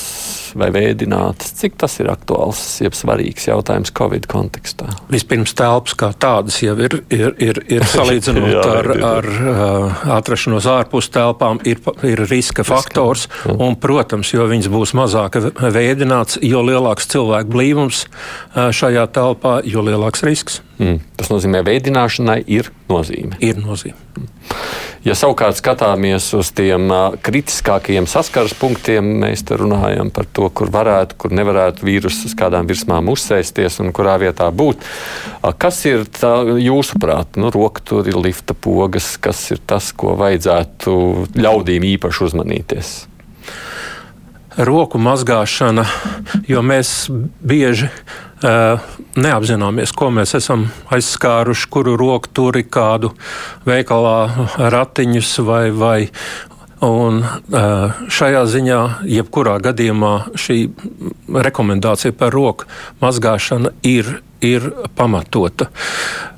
[0.58, 1.52] vai vēdinātas.
[1.58, 4.88] Cik tas ir aktuāls, jeb svarīgs jautājums Covid kontekstā?
[5.12, 10.04] Vispirms telpas kā tādas jau ir, ir, ir, ir salīdzinot jā, ar, ir, ar uh,
[10.18, 13.28] atrašanos ārpus telpām, ir, ir riska faktors.
[13.44, 13.56] Jā.
[13.56, 19.84] Un, protams, jo viņas būs mazāk vēdināts, jo lielāks cilvēku blīvums uh, šajā telpā, jo
[19.86, 20.60] lielāks risks.
[20.82, 21.02] Mm.
[21.18, 23.38] Tas nozīmē, ka veidināšanai ir nozīme.
[23.44, 23.98] Ir nozīme.
[24.18, 24.32] Mm.
[25.02, 26.84] Ja savukārt skatāmies uz tiem
[27.26, 33.10] kritiskākajiem saskares punktiem, mēs runājam par to, kur varētu, kur nevarētu vīrusu uz kādām virsmām
[33.10, 34.86] uzsēsties un kurā vietā būt.
[35.58, 40.94] Kas ir tā, jūsuprāt, nu, roka tur ir lifta pogas, kas ir tas, ko vajadzētu
[41.34, 42.94] ļaudīm īpaši uzmanīties?
[44.70, 45.82] Roku mazgāšana,
[46.46, 47.08] jo mēs
[47.42, 47.90] bieži
[48.42, 53.12] neapzināmies, ko mēs esam aizskāruši, kuru roku turi kādu
[53.68, 55.98] veikalā ratiņus vai, vai.
[56.82, 57.20] Un
[58.10, 60.56] šajā ziņā, jebkurā gadījumā, šī
[61.46, 62.66] rekomendācija par roku
[63.02, 65.70] mazgāšanu ir, ir pamatota.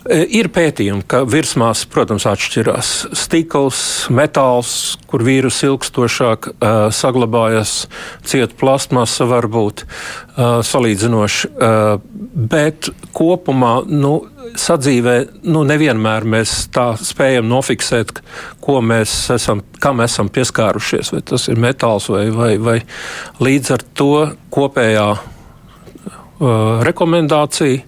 [0.05, 3.79] Ir pētījumi, ka virsmās, protams, atšķirās stikls,
[4.13, 7.87] metāls, kur vīrusu ilgstošāk uh, saglabājas,
[8.29, 11.97] cieta plastmasa varbūt uh, salīdzinoši, uh,
[12.53, 14.19] bet kopumā nu,
[14.61, 15.17] sadzīvē
[15.49, 18.21] nu, nevienmēr mēs tā spējam nofiksēt,
[18.61, 21.15] ko mēs esam, kam esam pieskārušies.
[21.17, 22.83] Vai tas ir metāls vai, vai, vai
[23.41, 24.13] līdz ar to
[24.53, 25.09] kopējā
[26.41, 27.83] uh, rekomendācija.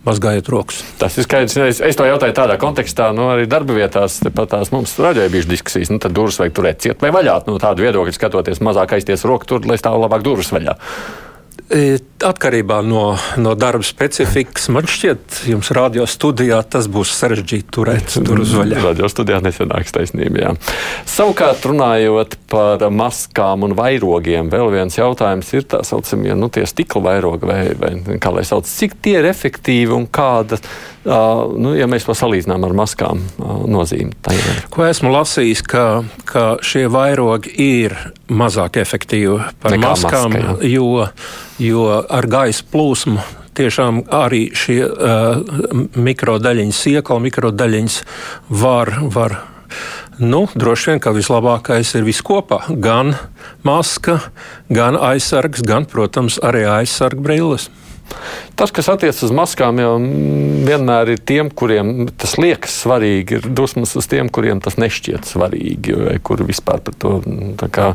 [0.00, 0.78] Mazgājiet rokas.
[0.96, 1.58] Tas ir skaidrs.
[1.60, 5.50] Es, es to jautāju tādā kontekstā, nu, arī darba vietās, pat tās mums raidīja bijušas
[5.50, 5.90] diskusijas.
[5.92, 7.34] Nu, tad durvis vajag turēt ciet vai vaļā.
[7.50, 10.78] Nu, tādu viedokļu skatoties, mazāk aizties roku tur, lai stāv labāk durvis vaļā.
[11.70, 18.16] E, atkarībā no, no darba specifikas, man šķiet, jums radio studijā tas būs sarežģīti turēt
[18.26, 18.80] durvis vaļā.
[18.88, 20.42] Radio studijā nesenāks taisnība.
[20.42, 20.50] Jā.
[21.06, 27.46] Savukārt, runājot par maskām un vairogiem, vēl viens jautājums ir tā saucamie nu, stikla vairogi,
[27.46, 30.58] vai, vai kā lai sauc, cik tie ir efektīvi un kāda
[31.00, 34.12] Uh, nu, ja mēs to salīdzinām ar maskām, uh, nozīme.
[34.68, 35.84] Ko esmu lasījis, ka,
[36.28, 37.94] ka šie vairogi ir
[38.28, 40.74] mazāk efektīvi par Nekā maskām, maska, jā.
[40.74, 41.06] jo,
[41.64, 43.16] jo ar gaisa plūsmu
[43.56, 45.40] tiešām arī šie uh,
[45.96, 48.02] mikrodaļiņas, siekla mikrodaļiņas
[48.60, 48.92] var.
[49.16, 49.40] var
[50.20, 52.58] Nu, droši vien, ka vislabākais ir viss kopā.
[52.82, 53.14] Gan
[53.64, 54.18] maska,
[54.68, 57.70] gan aizsargs, gan, protams, arī aizsarga brilles.
[58.58, 59.92] Tas, kas attiecas uz maskām, jau
[60.66, 65.96] vienmēr ir tiem, kuriem tas liekas svarīgi, ir dusmas uz tiem, kuriem tas nešķiet svarīgi,
[65.96, 67.14] vai kuri vispār par to
[67.72, 67.92] kā,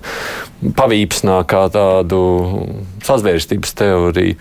[0.80, 2.22] pavīpsnā kā tādu
[3.06, 4.40] sazvērstības teoriju.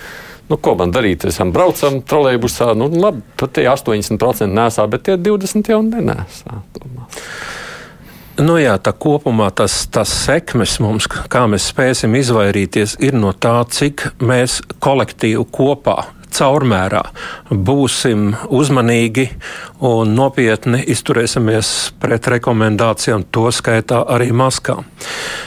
[0.50, 1.24] Nu, ko man darīt?
[1.24, 6.60] Esam braucam trolēļbusā, nu labi, pat tie 80% nesā, bet tie 20% jau nenēsā.
[8.35, 13.61] Nu jā, tā kopumā tas, tas sekmes mums, kā mēs spēsim izvairīties, ir no tā,
[13.70, 16.01] cik mēs kolektīvi kopā
[16.35, 17.03] caurmērā
[17.51, 19.29] būsim uzmanīgi
[19.87, 21.70] un nopietni izturēsimies
[22.03, 24.83] pret rekomendācijām, to skaitā arī maskām.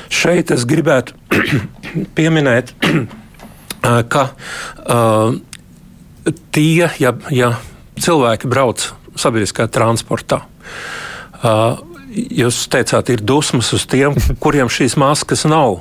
[0.07, 1.17] Šeit es gribētu
[2.15, 2.71] pieminēt,
[4.13, 5.35] ka uh,
[6.55, 7.51] tie, ja, ja
[7.99, 8.87] cilvēki brauc
[9.19, 10.45] sabiedriskā transportā,
[11.43, 11.83] uh,
[12.17, 15.79] jūs teicāt, ir dusmas uz tiem, kuriem šīs maskas nav.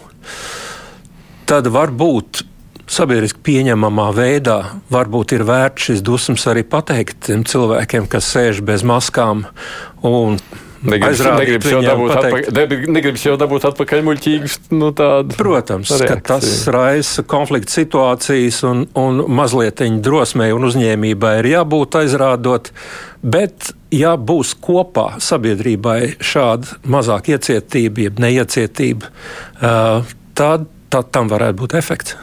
[1.46, 2.42] Tad varbūt
[2.90, 4.59] sabiedriski pieņemamā veidā
[4.94, 9.44] varbūt ir vērts šis dusmas arī pateikt tiem cilvēkiem, kas sēž bez maskām
[10.07, 10.38] un
[10.87, 14.59] Negribas jau, dabūt atpakaļ, negribas jau dabūt atpakaļ muļķīgus.
[14.77, 14.92] Nu,
[15.37, 16.09] Protams, reakciju.
[16.09, 22.70] ka tas raisa konflikta situācijas un, un mazliet drosmei un uzņēmībai ir jābūt aizrādot.
[23.27, 29.11] Bet, ja būs kopā sabiedrībai šāda mazāka iecietība, jeb neiecietība,
[30.38, 32.16] tad, tad tam varētu būt efekts.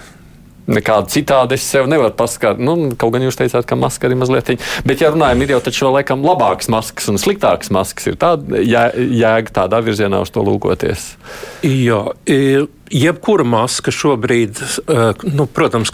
[0.63, 2.63] Nekādu citādi es sev nevaru paskaidrot.
[2.63, 4.53] Nu, kaut gan jūs teicāt, ka maska arī mazliet.
[4.87, 8.07] Bet, ja runājam, ir jau taču laikam labākas maskas un sliktākas maskas.
[8.11, 11.13] Ir tāda jēga tādā virzienā uz to lūkoties.
[11.67, 12.05] Jā,
[12.93, 15.91] jebkura maska šobrīd, eh, nu, protams,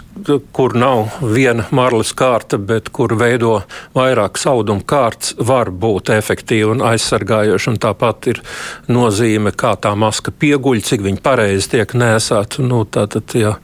[0.52, 3.62] kur nav viena marlis kārta, bet kur veido
[3.96, 7.70] vairāk saudumu kārtas, var būt efektīva un aizsargājoša.
[7.72, 8.40] Un tāpat ir
[8.88, 12.60] nozīme, kā tā maska pieguļ, cik viņa pareizi tiek nēsāta.
[12.66, 13.54] Nu, tātad, ja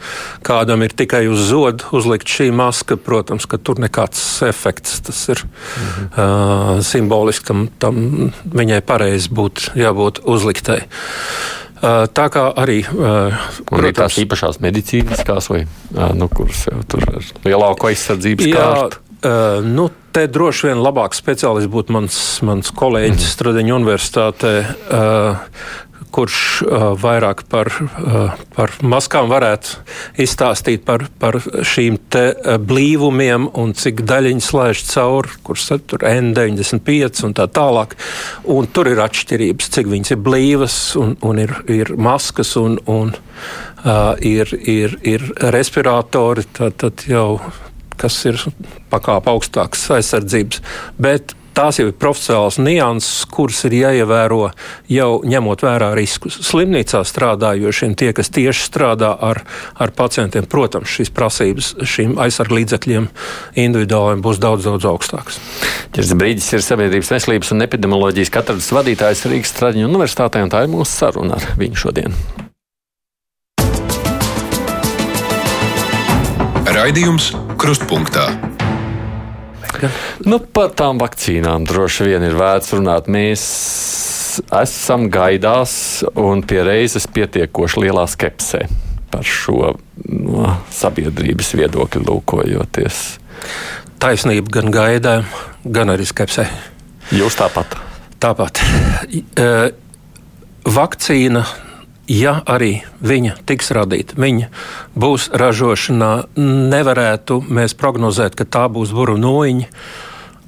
[0.46, 5.44] kādam ir tikai uz zodu uzlikt šī maska, protams, ka tur nekāds efekts tas ir
[5.44, 6.09] mhm.
[6.16, 10.87] uh, simboliski tam, tam viņai pareizi būtu jābūt uzliktai.
[11.77, 15.65] Tā kā arī protams, tās īpašās medicīniskās, vai,
[16.17, 19.03] nu, kuras jau tur ir lielāko aizsardzības kārtu.
[19.27, 23.31] Uh, nu, te droši vien labāks speciālists būtu mans, mans kolēģis mm.
[23.33, 24.53] Stradeņa universitātē,
[26.14, 29.81] kurš uh, vairāk par, uh, par maskām varētu
[30.23, 37.37] izstāstīt par, par šīm uh, blīvumiem un cik daļiņas laiž cauri, kurš tur N95 un
[37.37, 37.97] tā tālāk.
[38.53, 43.14] Un tur ir atšķirības, cik viņas ir blīvas un, un ir, ir maskas un, un
[43.14, 47.40] uh, ir, ir, ir respiratori, tad, tad jau
[47.97, 48.40] kas ir
[48.92, 50.62] pakāpe augstākas aizsardzības.
[51.01, 54.51] Bet tās jau ir profesionāls nianses, kuras ir jāievēro
[54.92, 56.38] jau ņemot vērā riskus.
[56.47, 59.42] Slimnīcā strādājošiem, tie, kas tieši strādā ar,
[59.81, 63.09] ar pacientiem, protams, šīs prasības šīm aizsargu līdzekļiem
[63.66, 65.40] individuāliem būs daudz, daudz augstākas.
[65.97, 70.73] Ķers Brīdis ir Sabiedrības veselības un epidemioloģijas katedras vadītājs Rīgas Traģiņu universitātē, un tā ir
[70.73, 72.21] mūsu saruna ar viņu šodien.
[76.77, 78.56] Raidījums Krustpunktā.
[80.27, 83.11] Nu, par tām vakcīnām droši vien ir vērts runāt.
[83.12, 83.45] Mēs
[84.53, 88.67] esam gaidās un pie reizes pietiekoši lielā skepsē
[89.12, 89.73] par šo
[90.11, 93.03] no sabiedrības viedokļu lūkojoties.
[94.03, 95.29] Taisnība gan gaidām,
[95.65, 96.45] gan arī skepsē.
[97.17, 97.79] Jūs tāpat.
[98.21, 98.61] Tāpat.
[99.15, 99.49] E,
[100.67, 101.45] vakcīna
[102.09, 104.49] ja arī viņa tiks radīta, viņa
[104.99, 106.12] būs ražošanā,
[106.73, 109.69] nevarētu mēs prognozēt, ka tā būs buru nūjiņa,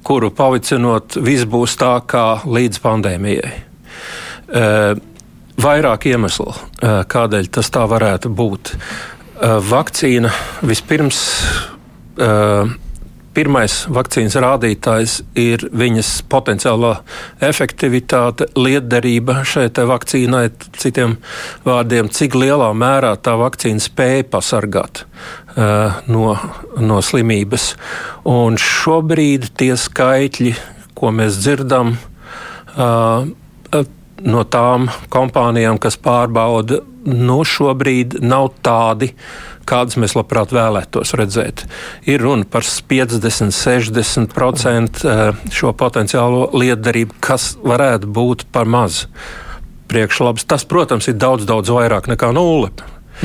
[0.07, 3.53] kuru pavicinot, viss būs tā kā līdz pandēmijai.
[4.49, 4.65] E,
[5.59, 8.73] vairāk iemeslu, e, kādēļ tas tā varētu būt.
[8.73, 10.31] E, vakcīna
[10.65, 11.23] vispirms.
[12.15, 12.29] E,
[13.39, 16.89] Pirmais vakcīnas rādītājs ir viņas potenciālā
[17.47, 20.41] efektivitāte, lietderība šai vakcīnai,
[20.75, 21.13] citiem
[21.63, 26.35] vārdiem, cik lielā mērā tā vakcīna spēja pasargāt uh, no,
[26.83, 27.69] no slimības.
[28.27, 30.57] Un šobrīd tie skaitļi,
[30.99, 31.95] ko mēs dzirdam,
[32.75, 33.23] uh,
[34.19, 39.13] no tām kompānijām, kas pārbauda, no šobrīd nav tādi,
[39.69, 41.65] kādas mēs labprāt vēlētos redzēt.
[42.09, 49.05] Ir runa par 50, 60% eh, šo potenciālo lietderību, kas varētu būt par maz
[49.89, 50.45] priekšlabs.
[50.49, 52.73] Tas, protams, ir daudz, daudz vairāk nekā nulle.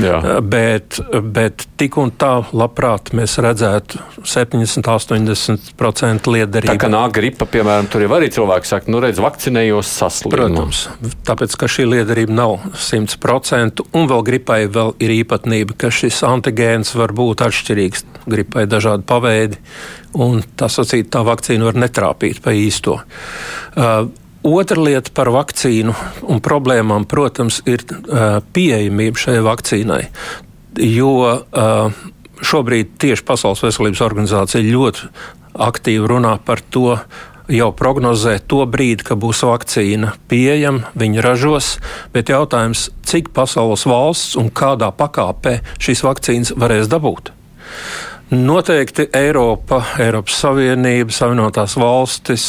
[0.01, 0.19] Jā.
[0.19, 0.99] Eh, bet,
[1.35, 6.73] bet tik un tā, labprāt, mēs redzētu 70, 80% liederību.
[6.73, 10.35] Tā kā nāk gripa, piemēram, tur jau arī cilvēki saka, nu redz, vakcinējos saslimu.
[10.35, 10.85] Protams,
[11.29, 16.95] tāpēc, ka šī liederība nav 100%, un vēl gripai vēl ir īpatnība, ka šis antigēns
[16.99, 18.07] var būt atšķirīgs.
[18.31, 19.61] Gripai dažādi paveidi,
[20.19, 22.99] un tā sacīt, tā vakcīna var netrāpīt pa īsto.
[23.75, 24.09] Uh,
[24.45, 25.95] Otra lieta par vakcīnu
[26.29, 30.03] un problēmām, protams, ir uh, pieejamība šai vakcīnai.
[30.85, 32.03] Jo uh,
[32.45, 35.09] šobrīd tieši Pasaules veselības organizācija ļoti
[35.65, 36.99] aktīvi runā par to,
[37.49, 41.77] jau prognozē to brīdi, kad būs vakcīna pieejama, viņi ražos,
[42.15, 47.33] bet jautājums, cik pasaules valsts un kādā pakāpē šīs vakcīnas varēs dabūt.
[48.35, 52.47] Noteikti Eiropa, Eiropas Savienība, Savienotās valstis,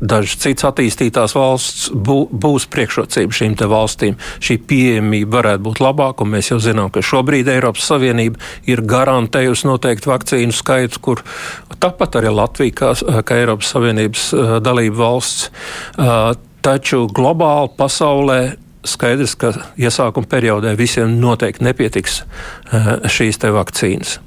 [0.00, 4.18] dažas citas attīstītās valsts bū, būs priekšrocība šīm valstīm.
[4.44, 8.38] Šī pieejamība varētu būt labāka, un mēs jau zinām, ka šobrīd Eiropas Savienība
[8.70, 11.24] ir garantējusi noteiktu vakcīnu skaitu, kur
[11.82, 12.92] tāpat arī Latvija, kā,
[13.26, 14.30] kā Eiropas Savienības
[14.64, 15.50] dalība valsts.
[16.62, 18.40] Taču globāli pasaulē
[18.88, 22.22] skaidrs, ka iesākuma periodē visiem noteikti nepietiks
[23.10, 24.18] šīs vakcīnas.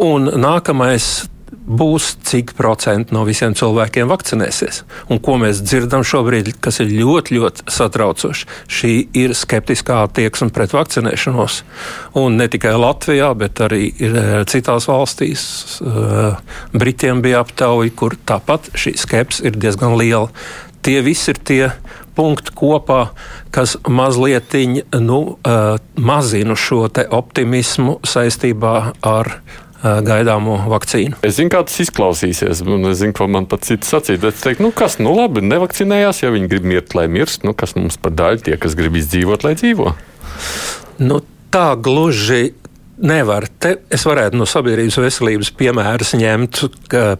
[0.00, 4.82] Un nākamais būs, cik procenti no visiem cilvēkiem vakcinēsies.
[5.12, 10.74] Un ko mēs dzirdam šobrīd, kas ir ļoti, ļoti satraucoši, šī ir skeptiskā attieksme pret
[10.76, 11.62] vakcinēšanos.
[12.18, 15.44] Un ne tikai Latvijā, bet arī eh, citās valstīs.
[15.84, 20.32] Eh, Britiem bija aptauja, kur tāpat šī skepse ir diezgan liela.
[20.82, 21.66] Tie visi ir tie
[22.16, 23.12] punkti kopā,
[23.54, 24.54] kas mazliet
[25.00, 29.30] nu, uh, mazina šo optimismu saistībā ar
[29.82, 31.18] gaidāmo vakcīnu.
[31.26, 34.24] Es zinu, kā tas izklausīsies, un es zinu, ko man pat cits sacīt.
[34.28, 37.46] Es teiktu, nu kas, nu labi, nevakcinējās, ja viņi grib mirt, lai mirst.
[37.46, 39.94] Nu, kas mums par daļu tie, kas grib izdzīvot, lai dzīvo?
[41.02, 42.52] Nu, tā gluži
[43.02, 43.48] nevar.
[43.58, 46.64] Te es varētu no sabiedrības veselības piemērus ņemt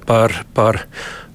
[0.07, 0.45] par.
[0.55, 0.87] par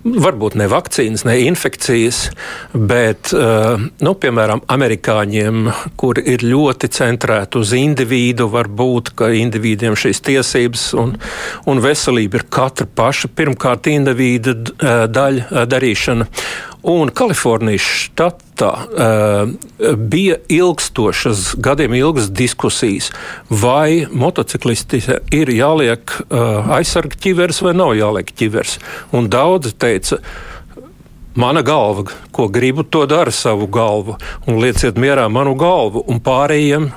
[0.05, 2.29] varbūt ne vakcīnas, ne infekcijas,
[2.73, 10.21] bet, eh, nu, piemēram, amerikāņiem, kur ir ļoti centrēti uz individu, varbūt, ka individiem šīs
[10.21, 11.17] tiesības un,
[11.65, 16.27] un veselība ir katra paša pirmkārt individu eh, daļa eh, darīšana.
[16.87, 23.11] Un Kalifornijas štatā uh, bija ilgstošas, gadiem ilgas diskusijas,
[23.49, 28.79] vai motociklistiem ir jāliek uh, aizsarga ķivers vai nav jāliek ķivers.
[29.13, 30.56] Un daudzi teica, ka
[31.37, 34.15] Mana galva, ko gribu, to dara savu galvu,
[34.49, 36.01] un lieciet mierā manu galvu.
[36.09, 36.87] Un pārējiem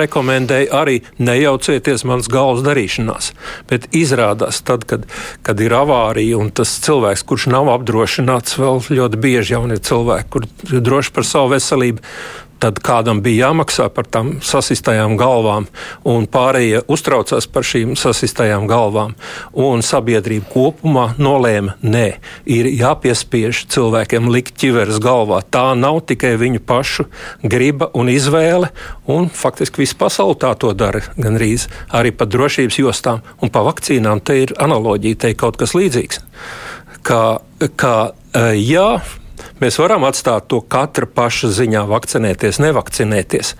[0.00, 3.30] rekomendēju arī nejaucieties manas galvas darīšanās.
[3.70, 5.06] Bet izrādās, tad, kad,
[5.46, 10.48] kad ir avārija un tas cilvēks, kurš nav apdrošināts, vēl ļoti bieži jaunie cilvēki, kur
[10.72, 12.02] ir droši par savu veselību,
[12.64, 15.66] tad kādam bija jāmaksā par tām sasistajām galvām,
[16.08, 19.12] un pārējie uztraucās par šīm sasistajām galvām.
[19.52, 22.06] Un sabiedrība kopumā nolēma, nē,
[22.48, 25.42] ir jāpiespiež cilvēkiem likt ķiveres galvā.
[25.44, 27.04] Tā nav tikai viņu pašu
[27.42, 28.70] griba un izvēle,
[29.12, 34.24] un faktiski visa pasaule tā to dara gandrīz arī pa drošības jostām un pa vakcīnām.
[34.24, 36.24] Te ir analoģija, te ir kaut kas līdzīgs.
[37.04, 37.20] Kā,
[37.76, 37.96] kā,
[38.56, 38.88] jā,
[39.62, 43.54] Mēs varam atstāt to katra paša ziņā, vakcinēties, nevakcinēties,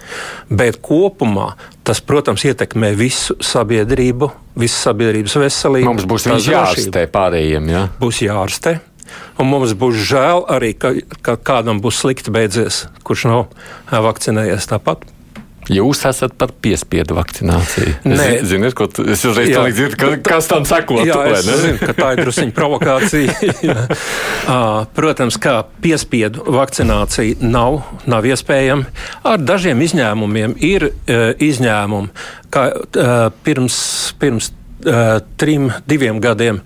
[0.51, 1.53] bet kopumā
[1.87, 5.91] tas, protams, ietekmē visu sabiedrību, visu sabiedrības veselību.
[5.91, 7.71] Mums būs jāārstē pārējiem.
[7.73, 7.87] Ja?
[8.01, 8.79] Būs jāārstē.
[9.39, 10.95] Un mums būs žēl arī, ka,
[11.27, 13.45] ka kādam būs slikti beidzies, kurš nav
[13.91, 15.05] vakcinējies tāpat.
[15.73, 17.95] Jūs esat par piespiedu vakcināciju.
[18.05, 21.05] Nē, es zinu, ko es uzreiz jā, dzirdu, ka, kas tam sekot.
[21.09, 23.37] Jā, es zinu, ka tā ir drusiņa provokācija.
[24.99, 28.91] Protams, kā piespiedu vakcinācija nav, nav iespējama.
[29.29, 32.13] Ar dažiem izņēmumiem ir uh, izņēmumi.
[32.55, 33.15] Kā, uh,
[33.47, 33.79] pirms,
[34.21, 34.53] pirms
[34.85, 36.61] uh, trim, diviem gadiem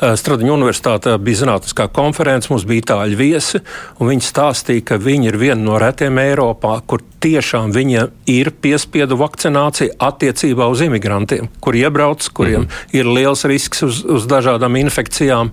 [0.00, 3.60] Eh, Stradiņu universitātē bija zinātniskā konference, mums bija itāļu viesi,
[4.00, 9.18] un viņi stāstīja, ka viņi ir viena no retiem Eiropā, kur tiešām viņiem ir piespiedu
[9.20, 12.96] vakcinācija attiecībā uz imigrantiem, kur iebrauc, kuriem mm -hmm.
[12.96, 15.52] ir liels risks uz, uz dažādām infekcijām,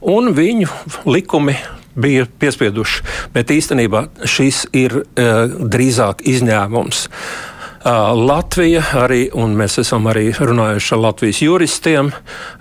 [0.00, 0.68] un viņu
[1.04, 1.56] likumi
[1.94, 3.02] bija piespieduši.
[3.34, 5.04] Bet īstenībā šis ir uh,
[5.68, 7.08] drīzāk izņēmums.
[7.08, 7.51] Uh,
[7.84, 12.12] Latvija arī, un mēs esam arī runājuši ar Latvijas juristiem,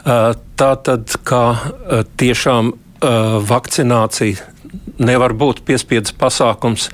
[0.04, 1.42] tā tad, ka
[2.18, 2.72] tiešām
[3.50, 4.50] vakcinācija
[5.02, 6.90] nevar būt piespiedas pasākums.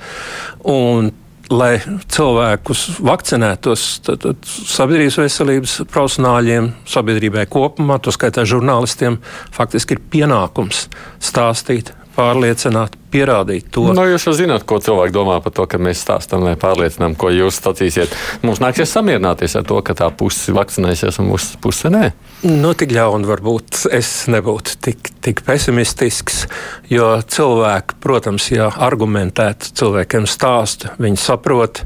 [1.48, 1.78] Lai
[2.12, 9.16] cilvēkus vakcinētos, tad, tad sabiedrības veselības profesionāļiem, sabiedrībai kopumā, to skaitā žurnālistiem,
[9.56, 10.90] faktiski ir pienākums
[11.24, 13.86] stāstīt pārliecināt, pierādīt to.
[13.94, 17.30] Nu, jūs jau zināt, ko cilvēki domā par to, ka mēs stāstām, lai pārliecinām, ko
[17.32, 18.14] jūs sacīsiet.
[18.42, 22.10] Mums nāksies samierināties ar to, ka tā puse vakcinēsies un mūsu puse nē.
[22.48, 26.44] Nu, tik ļauni varbūt es nebūtu tik, tik pesimistisks,
[26.90, 31.84] jo cilvēki, protams, ja argumentēt cilvēkiem stāstu, viņi saprot,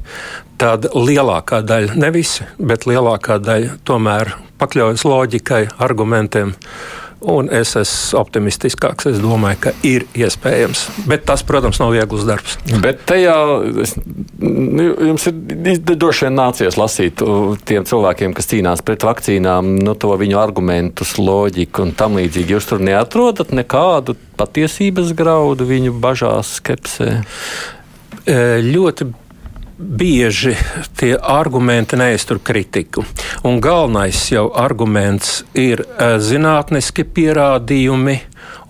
[0.63, 6.55] tad lielākā daļa, ne visi, bet lielākā daļa tomēr pakļaujas loģikai, argumentiem
[7.23, 9.07] Un es esmu optimistiskāks.
[9.13, 10.85] Es domāju, ka ir iespējams.
[11.07, 12.57] Bet tas, protams, nav viegls darbs.
[12.83, 13.37] Bet tajā
[13.85, 13.95] es,
[14.43, 17.23] nu, jums ir droši vien nācies lasīt
[17.69, 22.57] tiem cilvēkiem, kas cīnās pret vakcīnām, nu, to viņu argumentus, loģiku un tam līdzīgi.
[22.57, 27.23] Jūs tur neatrodat nekādu patiesības graudu viņu bažās, skepsē?
[28.23, 29.07] E, ļoti
[29.83, 30.55] bieži
[30.97, 33.05] tie argumenti neiztur kritiku.
[33.45, 38.19] Un galvenais jau arguments ir e, zinātniski pierādījumi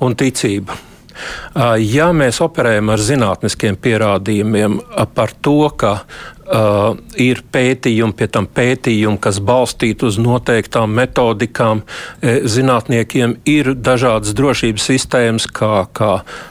[0.02, 0.76] un ticība.
[0.76, 4.80] E, ja mēs operējam ar zinātniskiem pierādījumiem
[5.14, 5.98] par to, ka
[6.42, 11.80] Uh, ir pētījumi, pie tam pētījumi, kas balstīti uz noteiktām metodikām.
[12.20, 16.10] E, zinātniekiem ir dažādas drošības sistēmas, kā, kā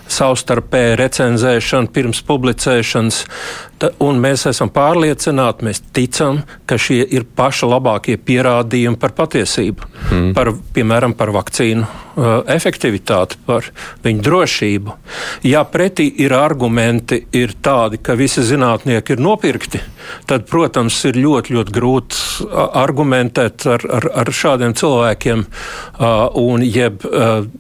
[0.10, 3.20] savstarpēja recenzēšana pirms publicēšanas.
[4.04, 10.32] Un mēs esam pārliecināti, mēs ticam, ka šie ir paši labākie pierādījumi par patiesību, mm.
[10.38, 13.68] par, piemēram, par vakcīnu uh, efektivitāti, par
[14.04, 14.96] viņu drošību.
[15.48, 19.82] Ja pretī ir argumenti, ir tādi, ka visi zinātnieki ir nopirkti,
[20.30, 25.46] tad, protams, ir ļoti, ļoti grūti argumentēt ar, ar, ar šādiem cilvēkiem.
[26.42, 27.04] Un jeb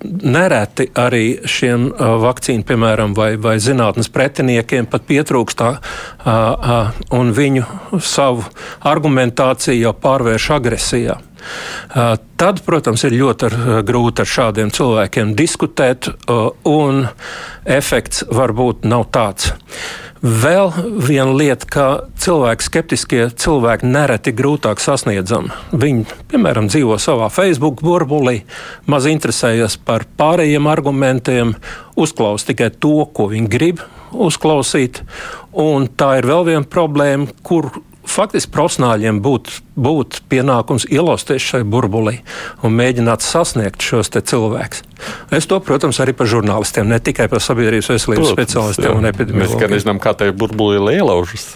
[0.01, 5.71] nereti arī šiem vakcīnu, piemēram, vai, vai zinātnes pretiniekiem pat pietrūkst tā,
[7.11, 7.65] un viņu
[8.03, 8.45] savu
[8.87, 11.17] argumentāciju jau pārvērš agresijā.
[12.37, 16.11] Tad, protams, ir ļoti ar, grūti ar šādiem cilvēkiem diskutēt,
[16.69, 17.07] un
[17.65, 19.51] efekts varbūt nav tāds.
[20.21, 20.69] Vēl
[21.01, 21.85] viena lieta, ka
[22.21, 25.49] cilvēki, skeptiskie cilvēki, nereti grūtāk sasniedzami.
[25.73, 28.43] Viņi, piemēram, dzīvo savā Facebook burbulī,
[28.85, 31.55] maz interesējas par pārējiem argumentiem,
[31.97, 33.81] uzklausa tikai to, ko viņi grib
[34.11, 35.01] uzklausīt.
[35.51, 37.71] Un tā ir vēl viena problēma, kur
[38.07, 42.17] faktiski profesionāļiem būtu būt pienākums ielausties šai burbulī
[42.65, 44.83] un mēģināt sasniegt šos cilvēkus.
[45.33, 48.95] Es to, protams, arī par žurnālistiem, ne tikai par sabiedrības veselības protams, specialistiem jā.
[48.97, 49.53] un epidemiologiem.
[49.53, 51.53] Mēs gan nezinām, kā tai burbulī ielaužas.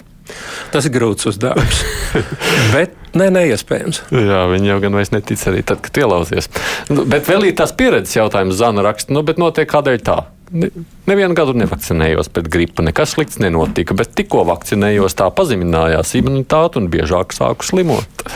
[0.73, 1.83] Tas ir grūts uzdevums.
[2.75, 4.03] bet ne, neiespējams.
[4.13, 6.49] Jā, viņi jau gan vairs netic arī tad, kad ielauzies.
[6.91, 10.19] Nu, bet vēl ir tās pieredzes jautājums, Zana raksta, nu, bet notiek kādēļ tā?
[10.55, 10.69] Ne,
[11.09, 16.91] nevienu gadu nevakcinējos pret gripu, nekas slikts nenotika, bet tikko vakcinējos, tā pazeminājās imunitāte un
[16.93, 18.27] biežāk sāku slimot.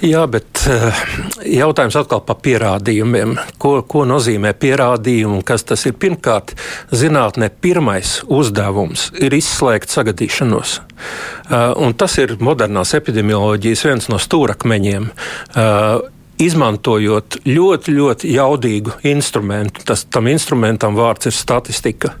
[0.00, 1.00] Jā, bet eh,
[1.60, 3.34] jautājums atkal par pierādījumiem.
[3.60, 5.42] Ko, ko nozīmē pierādījumi?
[5.44, 5.92] Kas tas ir?
[6.00, 6.54] Pirmkārt,
[6.96, 10.78] zinātnē pirmais uzdevums ir izslēgt sagadīšanos.
[10.80, 15.90] Eh, un tas ir modernās epidemioloģijas viens no stūrakmeņiem eh,
[16.40, 19.84] izmantojot ļoti, ļoti jaudīgu instrumentu.
[19.84, 22.14] Tas, tam instrumentam vārds ir statistika.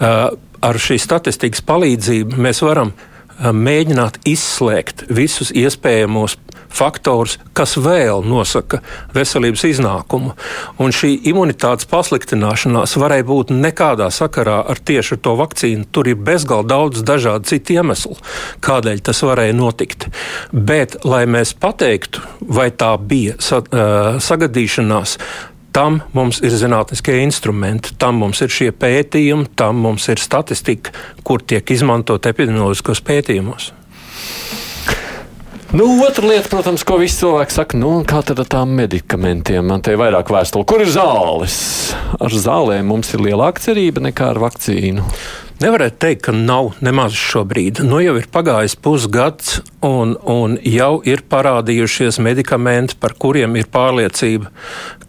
[0.00, 6.36] Ar šīs statistikas palīdzību mēs varam uh, mēģināt izslēgt visus iespējamos
[6.68, 8.80] faktors, kas vēl nosaka
[9.14, 10.34] veselības iznākumu.
[10.82, 15.88] Un šī imunitātes pasliktināšanās varēja būt nekādā sakarā ar tieši ar to vakcīnu.
[15.92, 18.16] Tur ir bezgalīgi daudz dažādu citu iemeslu,
[18.64, 20.08] kādēļ tas varēja notikt.
[20.52, 23.62] Bet, lai mēs pateiktu, vai tā bija sa,
[24.22, 25.18] sagadīšanās,
[25.78, 30.90] Tam mums ir zinātniskie instrumenti, tam mums ir šie pētījumi, tam mums ir statistika,
[31.22, 33.68] kur tiek izmantot epidemioloģiskos pētījumos.
[35.78, 39.70] Nu, otra lieta, protams, ko visi cilvēki saka, nu, kā tad ar tām medikamentiem?
[39.70, 40.66] Man te ir vairāk vēstuli.
[40.66, 41.60] Kur ir zāles?
[42.18, 45.06] Ar zālēm mums ir lielāka cerība nekā ar vakcīnu.
[45.58, 47.82] Nevarētu teikt, ka nav nemaz šobrīd.
[47.86, 54.52] Nu, jau ir pagājis pusgads, un, un jau ir parādījušies medikamenti, par kuriem ir pārliecība,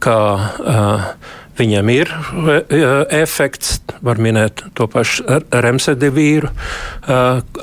[0.01, 1.11] ka uh,
[1.59, 2.07] Viņam ir
[2.47, 2.59] e,
[3.19, 7.17] efekts, var minēt to pašu remsedivīru, e,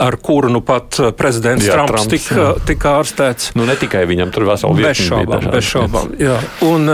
[0.04, 3.54] ar kuru nu pat prezidents jā, Trumps, Trumps tika, tika ārstēts.
[3.56, 5.48] Nu, ne tikai viņam tur veseli bez šaubām.
[5.54, 6.36] Bez šaubām jā.
[6.68, 6.92] Un,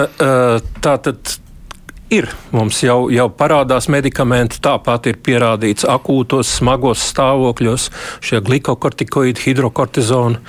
[0.84, 1.38] tā tad
[2.12, 2.28] ir.
[2.54, 7.88] Mums jau, jau parādās medikamenti, tāpat ir pierādīts akūtos, smagos stāvokļos
[8.24, 10.40] šie glikokortikoīdi, hidrokortizona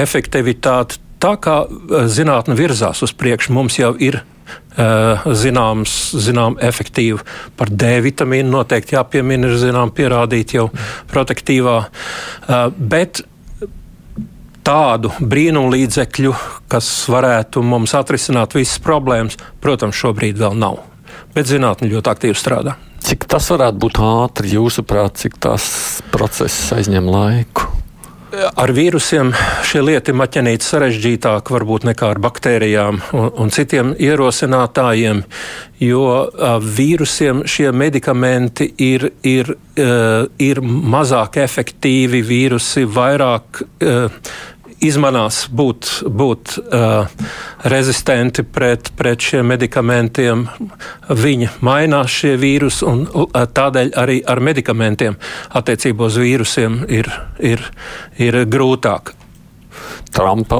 [0.00, 1.00] efektivitāte.
[1.20, 1.62] Tā kā
[2.08, 4.22] zinātne virzās uz priekšu, mums jau ir
[4.70, 7.18] Eh, zināms, zinām, efektīvi.
[7.58, 10.68] Par D vitamīnu noteikti jāpiemina, ir zinām, pierādīti jau
[11.10, 11.76] protektīvā.
[11.84, 13.22] Eh, bet
[14.64, 16.34] tādu brīnumu līdzekļu,
[16.70, 20.78] kas varētu mums atrisināt visas problēmas, protams, šobrīd vēl nav.
[21.34, 22.76] Bet zinātnē ļoti aktīvi strādā.
[23.00, 25.64] Cik tas varētu būt ātri, jūsuprāt, cik tas
[26.12, 27.70] process aizņem laiku?
[28.30, 29.32] Ar vīrusiem
[29.66, 35.24] šie lieti maķenīt sarežģītāk varbūt nekā ar baktērijām un, un citiem ierosinātājiem,
[35.82, 36.04] jo
[36.76, 39.50] vīrusiem šie medikamenti ir, ir,
[40.38, 43.64] ir mazāk efektīvi, vīrusi vairāk
[44.84, 47.08] izmanās būt, būt uh,
[47.68, 50.46] rezistenti pret, pret šiem medikamentiem.
[51.10, 55.18] Viņi mainās šie vīrusi, un uh, tādēļ arī ar medikamentiem
[55.60, 57.64] attiecībā uz vīrusiem ir, ir,
[58.18, 59.14] ir grūtāk.
[60.10, 60.58] Trumpa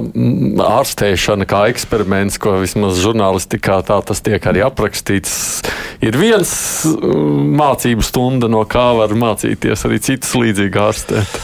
[0.62, 5.32] ārstēšana kā eksperiments, ko vismaz žurnālistikā tā tas tiek arī aprakstīts,
[6.04, 6.52] ir viens
[7.58, 11.40] mācību stunda, no kā var mācīties arī citas līdzīgi ārstēt.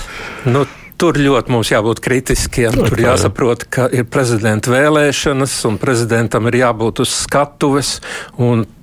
[0.47, 0.63] Nu,
[0.97, 2.79] Tur ļoti mums jābūt kritiskiem.
[2.89, 7.99] Tur jāsaprot, ka ir prezidenta vēlēšanas, un prezidentam ir jābūt uz skatuves.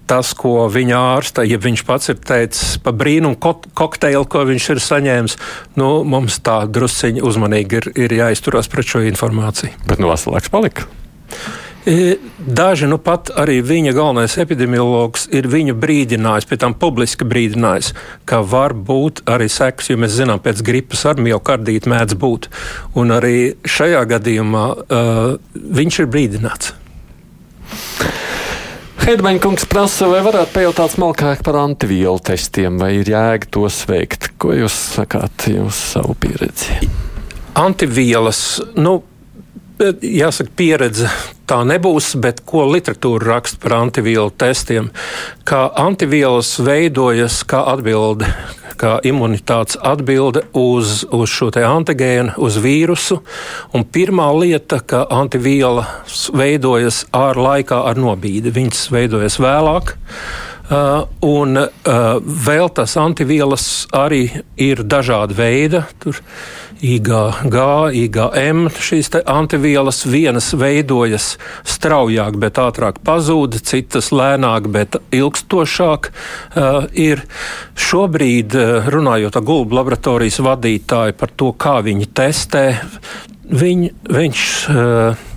[0.03, 4.81] Tas, ko viņa ārsta, ja viņš pats ir teicis par brīnumu kokteili, ko viņš ir
[4.83, 5.37] saņēmis,
[5.79, 9.71] nu, mums tā drusciņi uzmanīgi ir, ir jāizturās pret šo informāciju.
[9.87, 10.89] Bet nu, veselāks palika.
[11.83, 17.91] Daži, nu pat arī viņa galvenais epidemiologs, ir viņu brīdinājis, pēc tam publiski brīdinājis,
[18.29, 22.47] ka var būt arī sekas, jo mēs zinām, pēc gripas ar miocardītu mēdz būt.
[22.95, 23.35] Un arī
[23.67, 26.73] šajā gadījumā uh, viņš ir brīdināts.
[29.03, 34.31] Heidmaņkungs prasa, vai varētu pajautāt smalkāk par antivielu testiem, vai ir jēga tos veikt?
[34.39, 36.79] Ko jūs sakāt, jūs savu pieredzi?
[37.59, 39.01] Antivielas, nu,
[39.79, 41.09] jāsaka, pieredze
[41.49, 44.91] tā nebūs, bet ko literatūra raksta par antivielu testiem?
[45.47, 48.29] Kā antivielas veidojas kā atbilde,
[48.79, 53.21] kā imunitātes atbilde uz, uz šo antigēnu, uz vīrusu.
[53.73, 58.53] Un pirmā lieta, ka antivielas veidojas ar laikā ar nobīdi.
[58.53, 59.95] Viņas veidojas vēlāk.
[60.63, 61.65] Uh, un uh,
[62.23, 65.81] vēl tas antivielas arī ir dažāda veida.
[65.99, 66.21] Tur
[66.79, 67.57] IgG,
[67.99, 71.33] IgM šīs antivielas vienas veidojas
[71.67, 77.25] straujāk, bet ātrāk pazūd, citas lēnāk, bet ilgstošāk uh, ir.
[77.75, 82.67] Šobrīd, uh, runājot ar gulbu laboratorijas vadītāju par to, kā viņi testē,
[83.51, 85.31] viņ, viņš uh,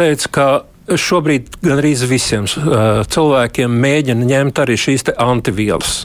[0.00, 0.48] teica, ka
[0.84, 6.02] Šobrīd gan arī visiem uh, cilvēkiem mēģina ņemt arī šīs antivielas.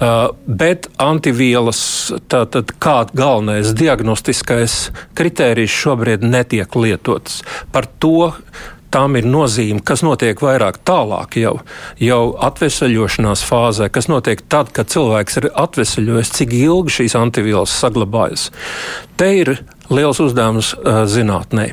[0.00, 1.80] Uh, bet antivielas,
[2.32, 4.78] tātad kāds galvenais diagnostiskais
[5.18, 7.42] kritērijs šobrīd netiek lietots.
[7.74, 8.32] Par to
[8.94, 11.56] tam ir nozīme, kas notiek vairāk tālāk, jau,
[11.98, 18.52] jau atvesaļošanās fāzē, kas notiek tad, kad cilvēks ir atvesaļojies, cik ilgi šīs antivielas saglabājas.
[19.18, 19.56] Te ir
[19.90, 21.72] liels uzdevums uh, zinātnē.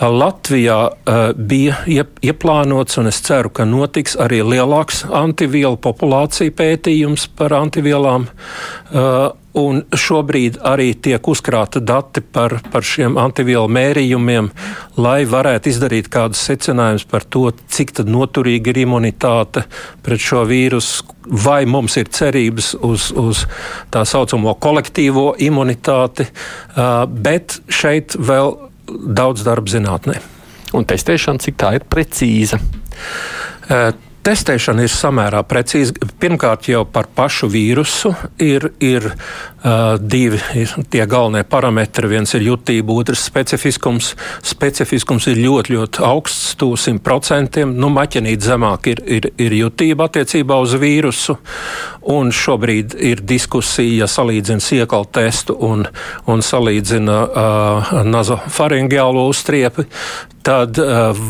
[0.00, 7.28] Latvijā uh, bija iep, ieplānots, un es ceru, ka notiks arī lielāks antivielu populācija pētījums
[7.38, 8.28] par antivielām.
[8.90, 14.48] Uh, Un šobrīd arī tiek uzkrāta dati par, par šiem antivielu mērījumiem,
[14.98, 19.62] lai varētu izdarīt kādus secinājumus par to, cik noturīga ir imunitāte
[20.02, 21.06] pret šo vīrusu,
[21.46, 23.46] vai mums ir cerības uz, uz
[23.94, 26.26] tā saucamo kolektīvo imunitāti,
[27.14, 28.56] bet šeit vēl
[28.88, 30.18] daudz darba zinātnē.
[30.74, 32.58] Un testēšana, cik tā ir precīza?
[34.24, 35.92] Testēšana ir samērā precīza.
[36.20, 42.08] Pirmkārt, jau par pašu vīrusu ir, ir uh, divi ir tie galvenie parametri.
[42.08, 44.14] Viens ir jutība, otrs specifiskums.
[44.40, 47.66] Specifiskums ir ļoti, ļoti augsts, tuvu 100%.
[47.68, 51.36] Nu, maķenīt zemāk ir, ir, ir jutība attiecībā uz vīrusu.
[52.14, 55.84] Un šobrīd ir diskusija, ja salīdzina siekalu testu un,
[56.24, 59.84] un salīdzina uh, nazofaringiālo uztriepi.
[60.44, 61.24] Tad uh,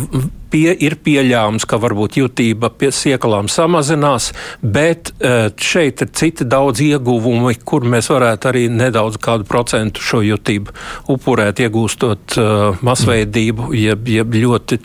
[0.55, 4.31] pie, ir pieļāms, ka varbūt jutība pie siekalām samazinās,
[4.63, 10.23] bet e, šeit ir citi daudz ieguvumi, kur mēs varētu arī nedaudz kādu procentu šo
[10.25, 10.75] jutību
[11.15, 14.79] upurēt, iegūstot uh, masveidību, jeb, jeb ļoti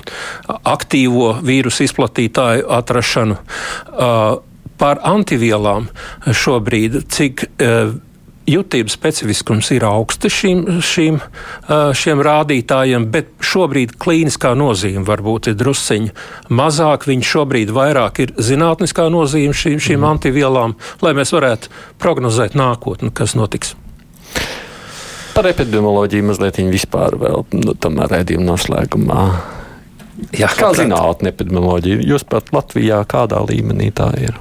[0.73, 3.37] aktīvo vīrusu izplatītāju atrašanu.
[4.79, 5.89] Par antivielām
[6.41, 7.45] šobrīd, cik
[8.49, 11.19] jutības specifiskums ir augsts šīm, šīm,
[11.97, 17.07] šiem rādītājiem, bet šobrīd klīniskā nozīme varbūt ir drusciņa mazāk.
[17.09, 20.09] Viņš šobrīd vairāk ir zinātniskā nozīme šīm, šīm mm.
[20.13, 20.75] antivielām,
[21.05, 21.71] lai mēs varētu
[22.01, 23.75] prognozēt nākotni, kas notiks.
[25.35, 29.23] Par epidemioloģiju mazliet vispār vēl nu, tomēr redzījuma noslēgumā.
[30.35, 34.35] Jā, kā zinātnē, epidemioloģija, jūs pat Latvijā kādā līmenī tā ir?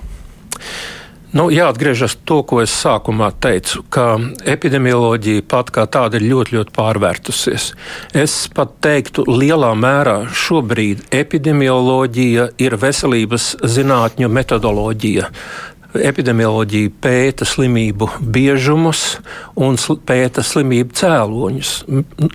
[1.29, 4.15] Nu, jāatgriežas to, ko es sākumā teicu, ka
[4.49, 7.67] epidemioloģija pat kā tāda ir ļoti, ļoti pārvērtusies.
[8.17, 15.29] Es pat teiktu, lielā mērā šobrīd epidemioloģija ir veselības zinātņu metodoloģija.
[16.09, 19.05] Epidemioloģija pēta slimību biežumus
[19.61, 19.77] un
[20.09, 21.77] pēta slimību cēloņus.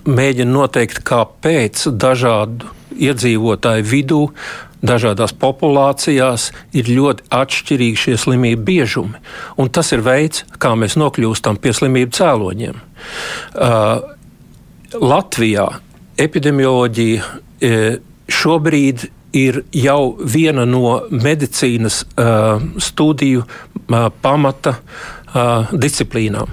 [0.06, 4.20] Mēģina noteikt, kāpēc dažādu iedzīvotāju vidū
[4.84, 9.22] dažādās populācijās ir ļoti atšķirīgi šie slimību biežumi.
[9.60, 12.82] Un tas ir veids, kā mēs nokļūstam pie slimību cēloņiem.
[13.54, 14.12] Uh,
[14.94, 15.66] Latvijā
[16.22, 17.22] epidemioloģija
[17.58, 17.70] e,
[18.30, 26.50] šobrīd ir jau viena no medicīnas uh, studiju uh, pamata uh, disciplīnām.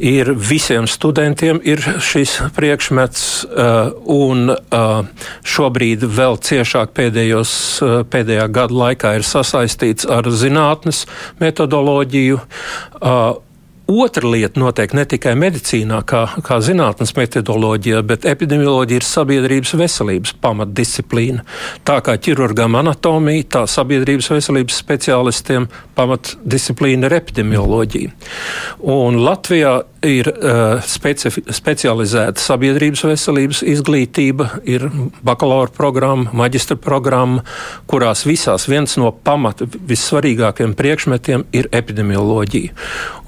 [0.00, 7.54] Ir visiem studentiem ir šis priekšmets, uh, un uh, šobrīd vēl ciešāk pēdējos,
[7.84, 11.04] uh, pēdējā gada laikā ir sasaistīts ar zinātnes
[11.42, 12.40] metodoloģiju.
[13.00, 13.36] Uh,
[13.86, 20.32] Otra lieta notiek ne tikai medicīnā, kā, kā zinātnes metodoloģija, bet epidemioloģija ir sabiedrības veselības
[20.42, 21.44] pamatdisciplīna.
[21.86, 28.16] Tā kā ķirurgam anatomija, tā sabiedrības veselības speciālistiem pamatdisciplīna ir epidemioloģija.
[28.90, 29.76] Un Latvijā
[30.06, 34.88] ir uh, specifi, specializēta sabiedrības veselības izglītība, ir
[35.26, 37.46] bakalaura programma, maģistra programma,
[37.90, 42.74] kurās visās viens no pamata vissvarīgākajiem priekšmetiem ir epidemioloģija.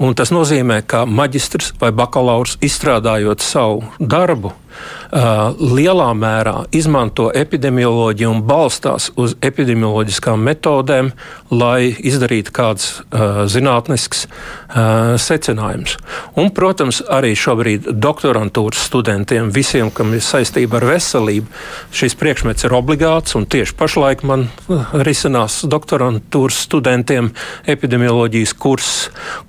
[0.02, 0.47] Un tas nozīmē,
[0.88, 4.53] ka maģistrs vai bakalaurs izstrādājot savu darbu,
[5.08, 11.12] lielā mērā izmanto epidemioloģiju un balstās uz epidemioloģiskām metodēm,
[11.50, 15.96] lai izdarītu kādus uh, zinātniskus uh, secinājumus.
[16.36, 21.48] Un, protams, arī šobrīd doktorantūras studentiem, visiem, kam ir saistība ar veselību,
[21.94, 23.36] šis priekšmets ir obligāts.
[23.48, 24.48] Tieši pašlaik man
[24.92, 27.30] risinās doktorantūras studentiem
[27.68, 28.92] epidemioloģijas kurs,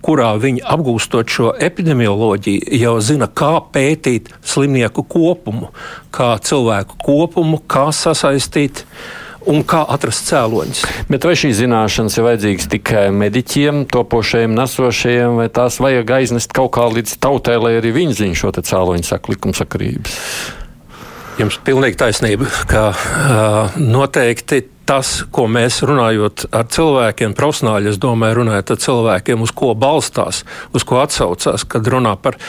[0.06, 5.72] kurā viņi apgūstot šo epidemioloģiju, jau zina, kā pētīt slimnieku kopumu,
[6.16, 8.86] kā cilvēku kopumu, kā sasaistīt
[9.50, 10.84] un kā atrast cēloņus.
[11.10, 16.74] Bet vai šīs zināšanas ir vajadzīgas tikai mediķiem, topošajiem, nesošajiem, vai tās vajag aiznest kaut
[16.78, 20.18] kā līdz tautai, lai arī viņi zinātu šo cēloņu saku likumsakarības?
[21.40, 28.00] Jums ir pilnīgi taisnība, ka uh, noteikti tas, ko mēs runājot ar cilvēkiem, profesionāļi, es
[28.02, 30.42] domāju, runājot ar cilvēkiem, uz ko balstās,
[30.76, 32.40] uz ko atsaucās, kad runā par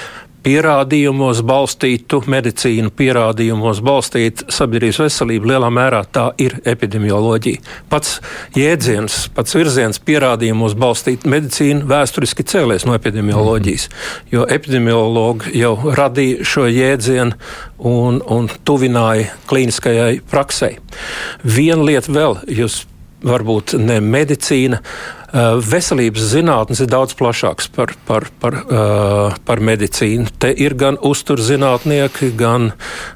[0.44, 5.50] pierādījumos balstītu medicīnu, pierādījumos balstītu sabiedrības veselību.
[5.52, 7.62] Lielā mērā tā ir epidemioloģija.
[7.92, 8.18] Pats
[8.56, 13.88] jēdziens, pats virziens pierādījumos balstīt medicīnu vēsturiski cēlies no epidemioloģijas,
[14.32, 17.36] jo epidemiologi jau radīja šo jēdzienu
[17.90, 20.78] un, un tuvināja klīniskajai praksei.
[21.44, 22.84] Viena lieta vēl, jūs
[23.20, 30.28] varbūt ne medicīna, Eh, veselības zinātnes ir daudz plašāks par, par, par, eh, par medicīnu.
[30.42, 32.72] Te ir gan uzturzinātnieki, gan,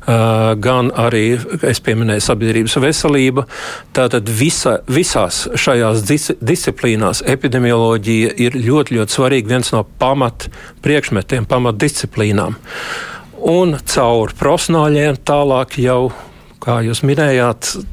[0.06, 3.46] eh, gan arī, es pieminēju, sabiedrības veselība.
[3.92, 10.48] Tātad visa, visās šajās dis, disciplīnās epidemioloģija ir ļoti, ļoti svarīga, viens no pamat
[10.82, 12.54] priekšmetiem, pamat disciplīnām.
[13.44, 16.12] Un caur profesionāļiem tālāk jau,
[16.60, 17.84] kā jūs minējāt,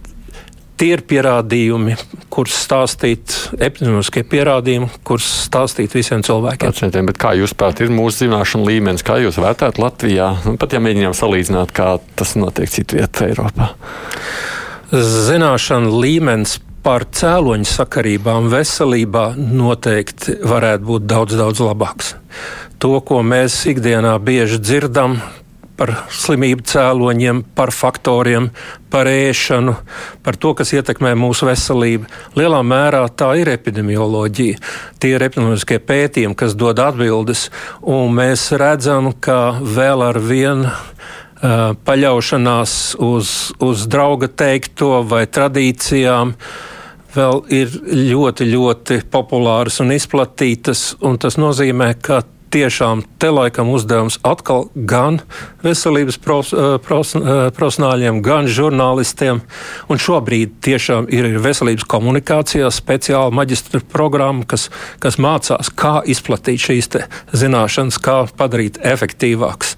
[0.81, 1.93] Tie ir pierādījumi,
[2.33, 6.71] kurus stāstīt, epidemioloģiskie pierādījumi, kurus stāstīt visiem cilvēkiem.
[6.73, 10.31] Pacientiem, kā jūs prāt, ir mūsu zināšanu līmenis, kā jūs vērtējat Latvijā?
[10.47, 13.67] Nu, pat ja mēģinām salīdzināt, kā tas notiek citvietā Eiropā.
[14.89, 22.15] Zināšanu līmenis par cēloņu sakarībām veselībā noteikti varētu būt daudz, daudz labāks.
[22.81, 25.19] To, ko mēs ikdienā bieži dzirdam,
[25.81, 28.51] par slimību cēloņiem, par faktoriem,
[28.93, 29.73] par ēšanu,
[30.21, 32.05] par to, kas ietekmē mūsu veselību.
[32.37, 34.59] Lielā mērā tā ir epidemioloģija.
[35.01, 37.47] Tie ir epidemioloģiskie pētījumi, kas dod atbildes,
[37.81, 46.35] un mēs redzam, ka vēl ar vienu uh, paļaušanās uz, uz drauga teikto vai tradīcijām
[47.15, 47.73] vēl ir
[48.11, 52.21] ļoti, ļoti populāras un izplatītas, un tas nozīmē, ka
[52.51, 55.19] tiešām te laikam uzdevums atkal gan
[55.63, 57.21] veselības pros, eh, pros, eh,
[57.55, 59.41] profesionāļiem, gan žurnālistiem.
[59.89, 66.89] Un šobrīd tiešām ir veselības komunikācijā speciāla maģistra programma, kas, kas mācās, kā izplatīt šīs
[67.33, 69.75] zināšanas, kā padarīt efektīvākas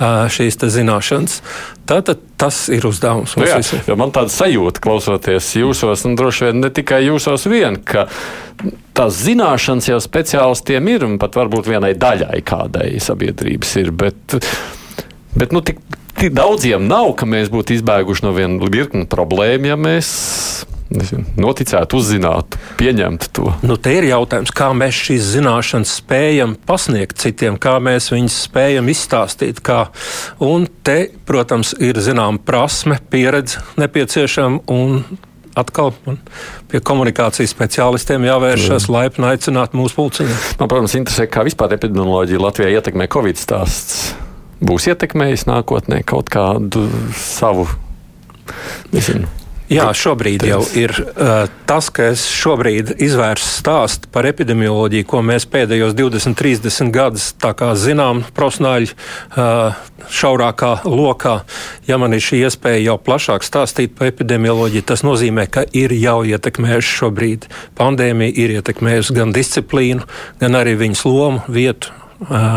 [0.00, 1.40] eh, šīs zināšanas.
[1.86, 3.98] Tātad tas ir uzdevums mums nu jā, visiem.
[3.98, 8.08] Man tāda sajūta, klausoties jūsos, un droši vien ne tikai jūsos vien, ka
[8.96, 13.92] tās zināšanas jau speciālistiem ir, un pat varbūt vienai daļai kādai sabiedrības ir.
[14.04, 14.38] Bet,
[15.36, 15.82] bet nu, tik,
[16.16, 20.14] tik daudziem nav, ka mēs būtu izbēguši no viena virkni problēmu, ja mēs
[21.36, 23.50] noticētu, uzzinātu, pieņemtu to.
[23.66, 28.90] Nu, te ir jautājums, kā mēs šīs zināšanas spējam pasniegt citiem, kā mēs viņus spējam
[28.92, 29.62] izstāstīt.
[29.66, 29.88] Kā.
[30.44, 34.62] Un te, protams, ir zināma prasme, pieredze nepieciešama
[35.56, 35.92] atkal
[36.70, 38.92] pie komunikācijas speciālistiem jāvēršas, mm.
[38.92, 40.36] laipni aicināt mūsu pulciņu.
[40.60, 44.12] Man, protams, interesē, kā vispār epidemioloģija Latvijā ietekmē Covid stāsts.
[44.64, 46.86] Būs ietekmējis nākotnē kaut kādu
[47.16, 47.66] savu,
[48.94, 49.28] nezinu,
[49.72, 55.48] Jā, šobrīd jau ir uh, tas, ka es šobrīd izvērsu stāstu par epidemioloģiju, ko mēs
[55.50, 57.32] pēdējos 20, 30 gadus
[57.82, 59.74] zinām, profesionāļi uh,
[60.06, 61.40] šaurākā lokā.
[61.90, 66.20] Ja man ir šī iespēja jau plašāk stāstīt par epidemioloģiju, tas nozīmē, ka ir jau
[66.30, 70.06] ietekmējuši šobrīd pandēmija, ir ietekmējusi gan disciplīnu,
[70.42, 71.90] gan arī viņas lomu, vietu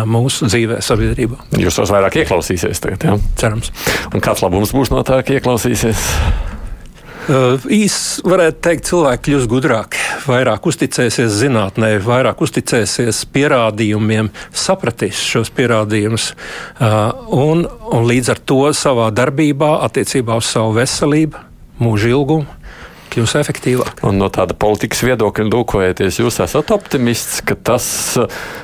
[0.07, 1.41] mūsu dzīvē, sabiedrībā.
[1.59, 3.17] Jūs tos vairāk ieklausīsieties tagad, jā?
[3.41, 3.73] Cerams.
[4.13, 6.05] Un kāds labums būs no tā, ka ieklausīsies?
[7.29, 15.51] Uh, Īsi varētu teikt, cilvēki kļūs gudrāki, vairāk uzticēsies zinātnē, vairāk uzticēsies pierādījumiem, sapratīs šos
[15.53, 21.43] pierādījumus uh, un, un līdz ar to savā darbībā, attiecībā uz savu veselību,
[21.83, 22.57] mūža ilgumu.
[23.13, 24.01] Kļūs efektīvāk.
[24.09, 27.85] Un no tāda politikas viedokļa lūkojoties, jūs esat optimists, ka tas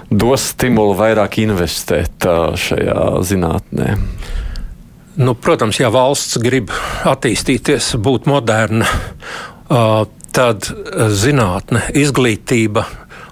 [0.09, 2.25] dos stimulu vairāk investēt
[2.65, 3.93] šajā zinātnē.
[5.15, 6.73] Nu, protams, ja valsts grib
[7.07, 8.87] attīstīties, būt moderna,
[10.35, 10.67] tad
[11.15, 12.83] zinātne, izglītība.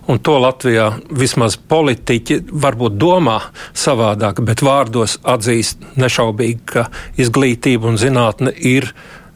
[0.08, 3.38] Un to Latvijā vismaz politiķi varbūt domā
[3.72, 6.88] savādāk, bet vārdos atzīst nešaubīgi, ka
[7.20, 8.90] izglītība un zinātne ir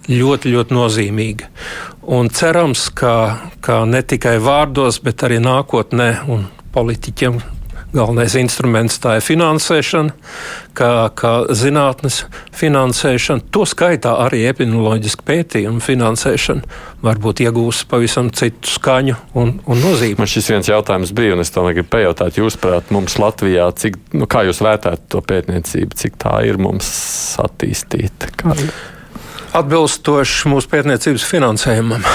[0.08, 1.52] ļoti, ļoti nozīmīga.
[2.16, 3.14] Un cerams, ka,
[3.64, 7.40] ka ne tikai vārdos, bet arī nākotnē un politiķiem
[7.98, 10.16] galvenais instruments tā ir finansēšana,
[10.78, 12.24] kā, kā zinātnes
[12.58, 13.48] finansēšana.
[13.54, 20.18] To skaitā arī epidemioloģiska pētījuma finansēšana varbūt iegūs pavisam citu skaņu un, un nozīmi.
[20.22, 24.00] Man šis viens jautājums bija, un es tomēr gribu pajautāt, jūs prāt, mums Latvijā, cik,
[24.18, 26.90] nu, kā jūs vērtētu to pētniecību, cik tā ir mums
[27.44, 28.34] attīstīta?
[28.40, 28.58] Kā?
[29.56, 32.06] Atbilstoši mūsu pētniecības finansējumam.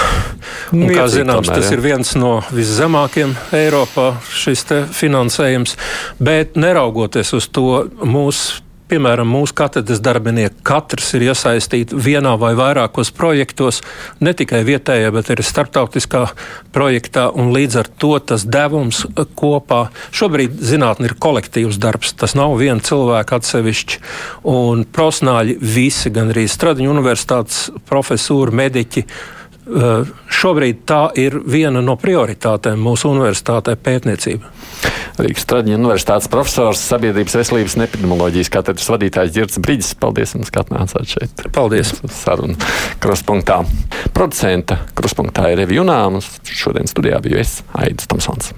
[0.73, 4.65] Un, kā zināms, tas ir viens no viszemākajiem Eiropā, šis
[4.95, 5.77] finansējums.
[6.23, 8.62] Bet neraugoties uz to, mūsu
[8.93, 13.81] piemēram, mūsu katedras darbinieki katrs ir iesaistīti vienā vai vairākos projektos,
[14.21, 16.27] ne tikai vietējā, bet arī starptautiskā
[16.75, 19.03] projektā, un līdz ar to tas devums
[19.39, 19.87] kopā.
[20.13, 24.01] Šobrīd zinātne ir kolektīvs darbs, tas nav viena cilvēka atsevišķi,
[24.53, 29.07] un profesionāļi visi, gan arī Stradiņu universitātes profesūri, mediķi,
[29.63, 34.51] šobrīd tā ir viena no prioritātēm mūsu universitātē pētniecība.
[35.13, 39.93] Rīgas Traģiņa universitātes profesors, sabiedrības veselības un epidemioloģijas katedras vadītājs Girts Brīdis.
[40.01, 41.45] Paldies, ka atnācāt šeit.
[41.53, 41.93] Paldies.
[42.23, 42.57] Saruna
[43.03, 43.61] kruspunktā.
[44.17, 46.01] Producenta kruspunktā ir Revijunā.
[46.49, 48.53] Šodien studijā biju es Aidis Tomsons.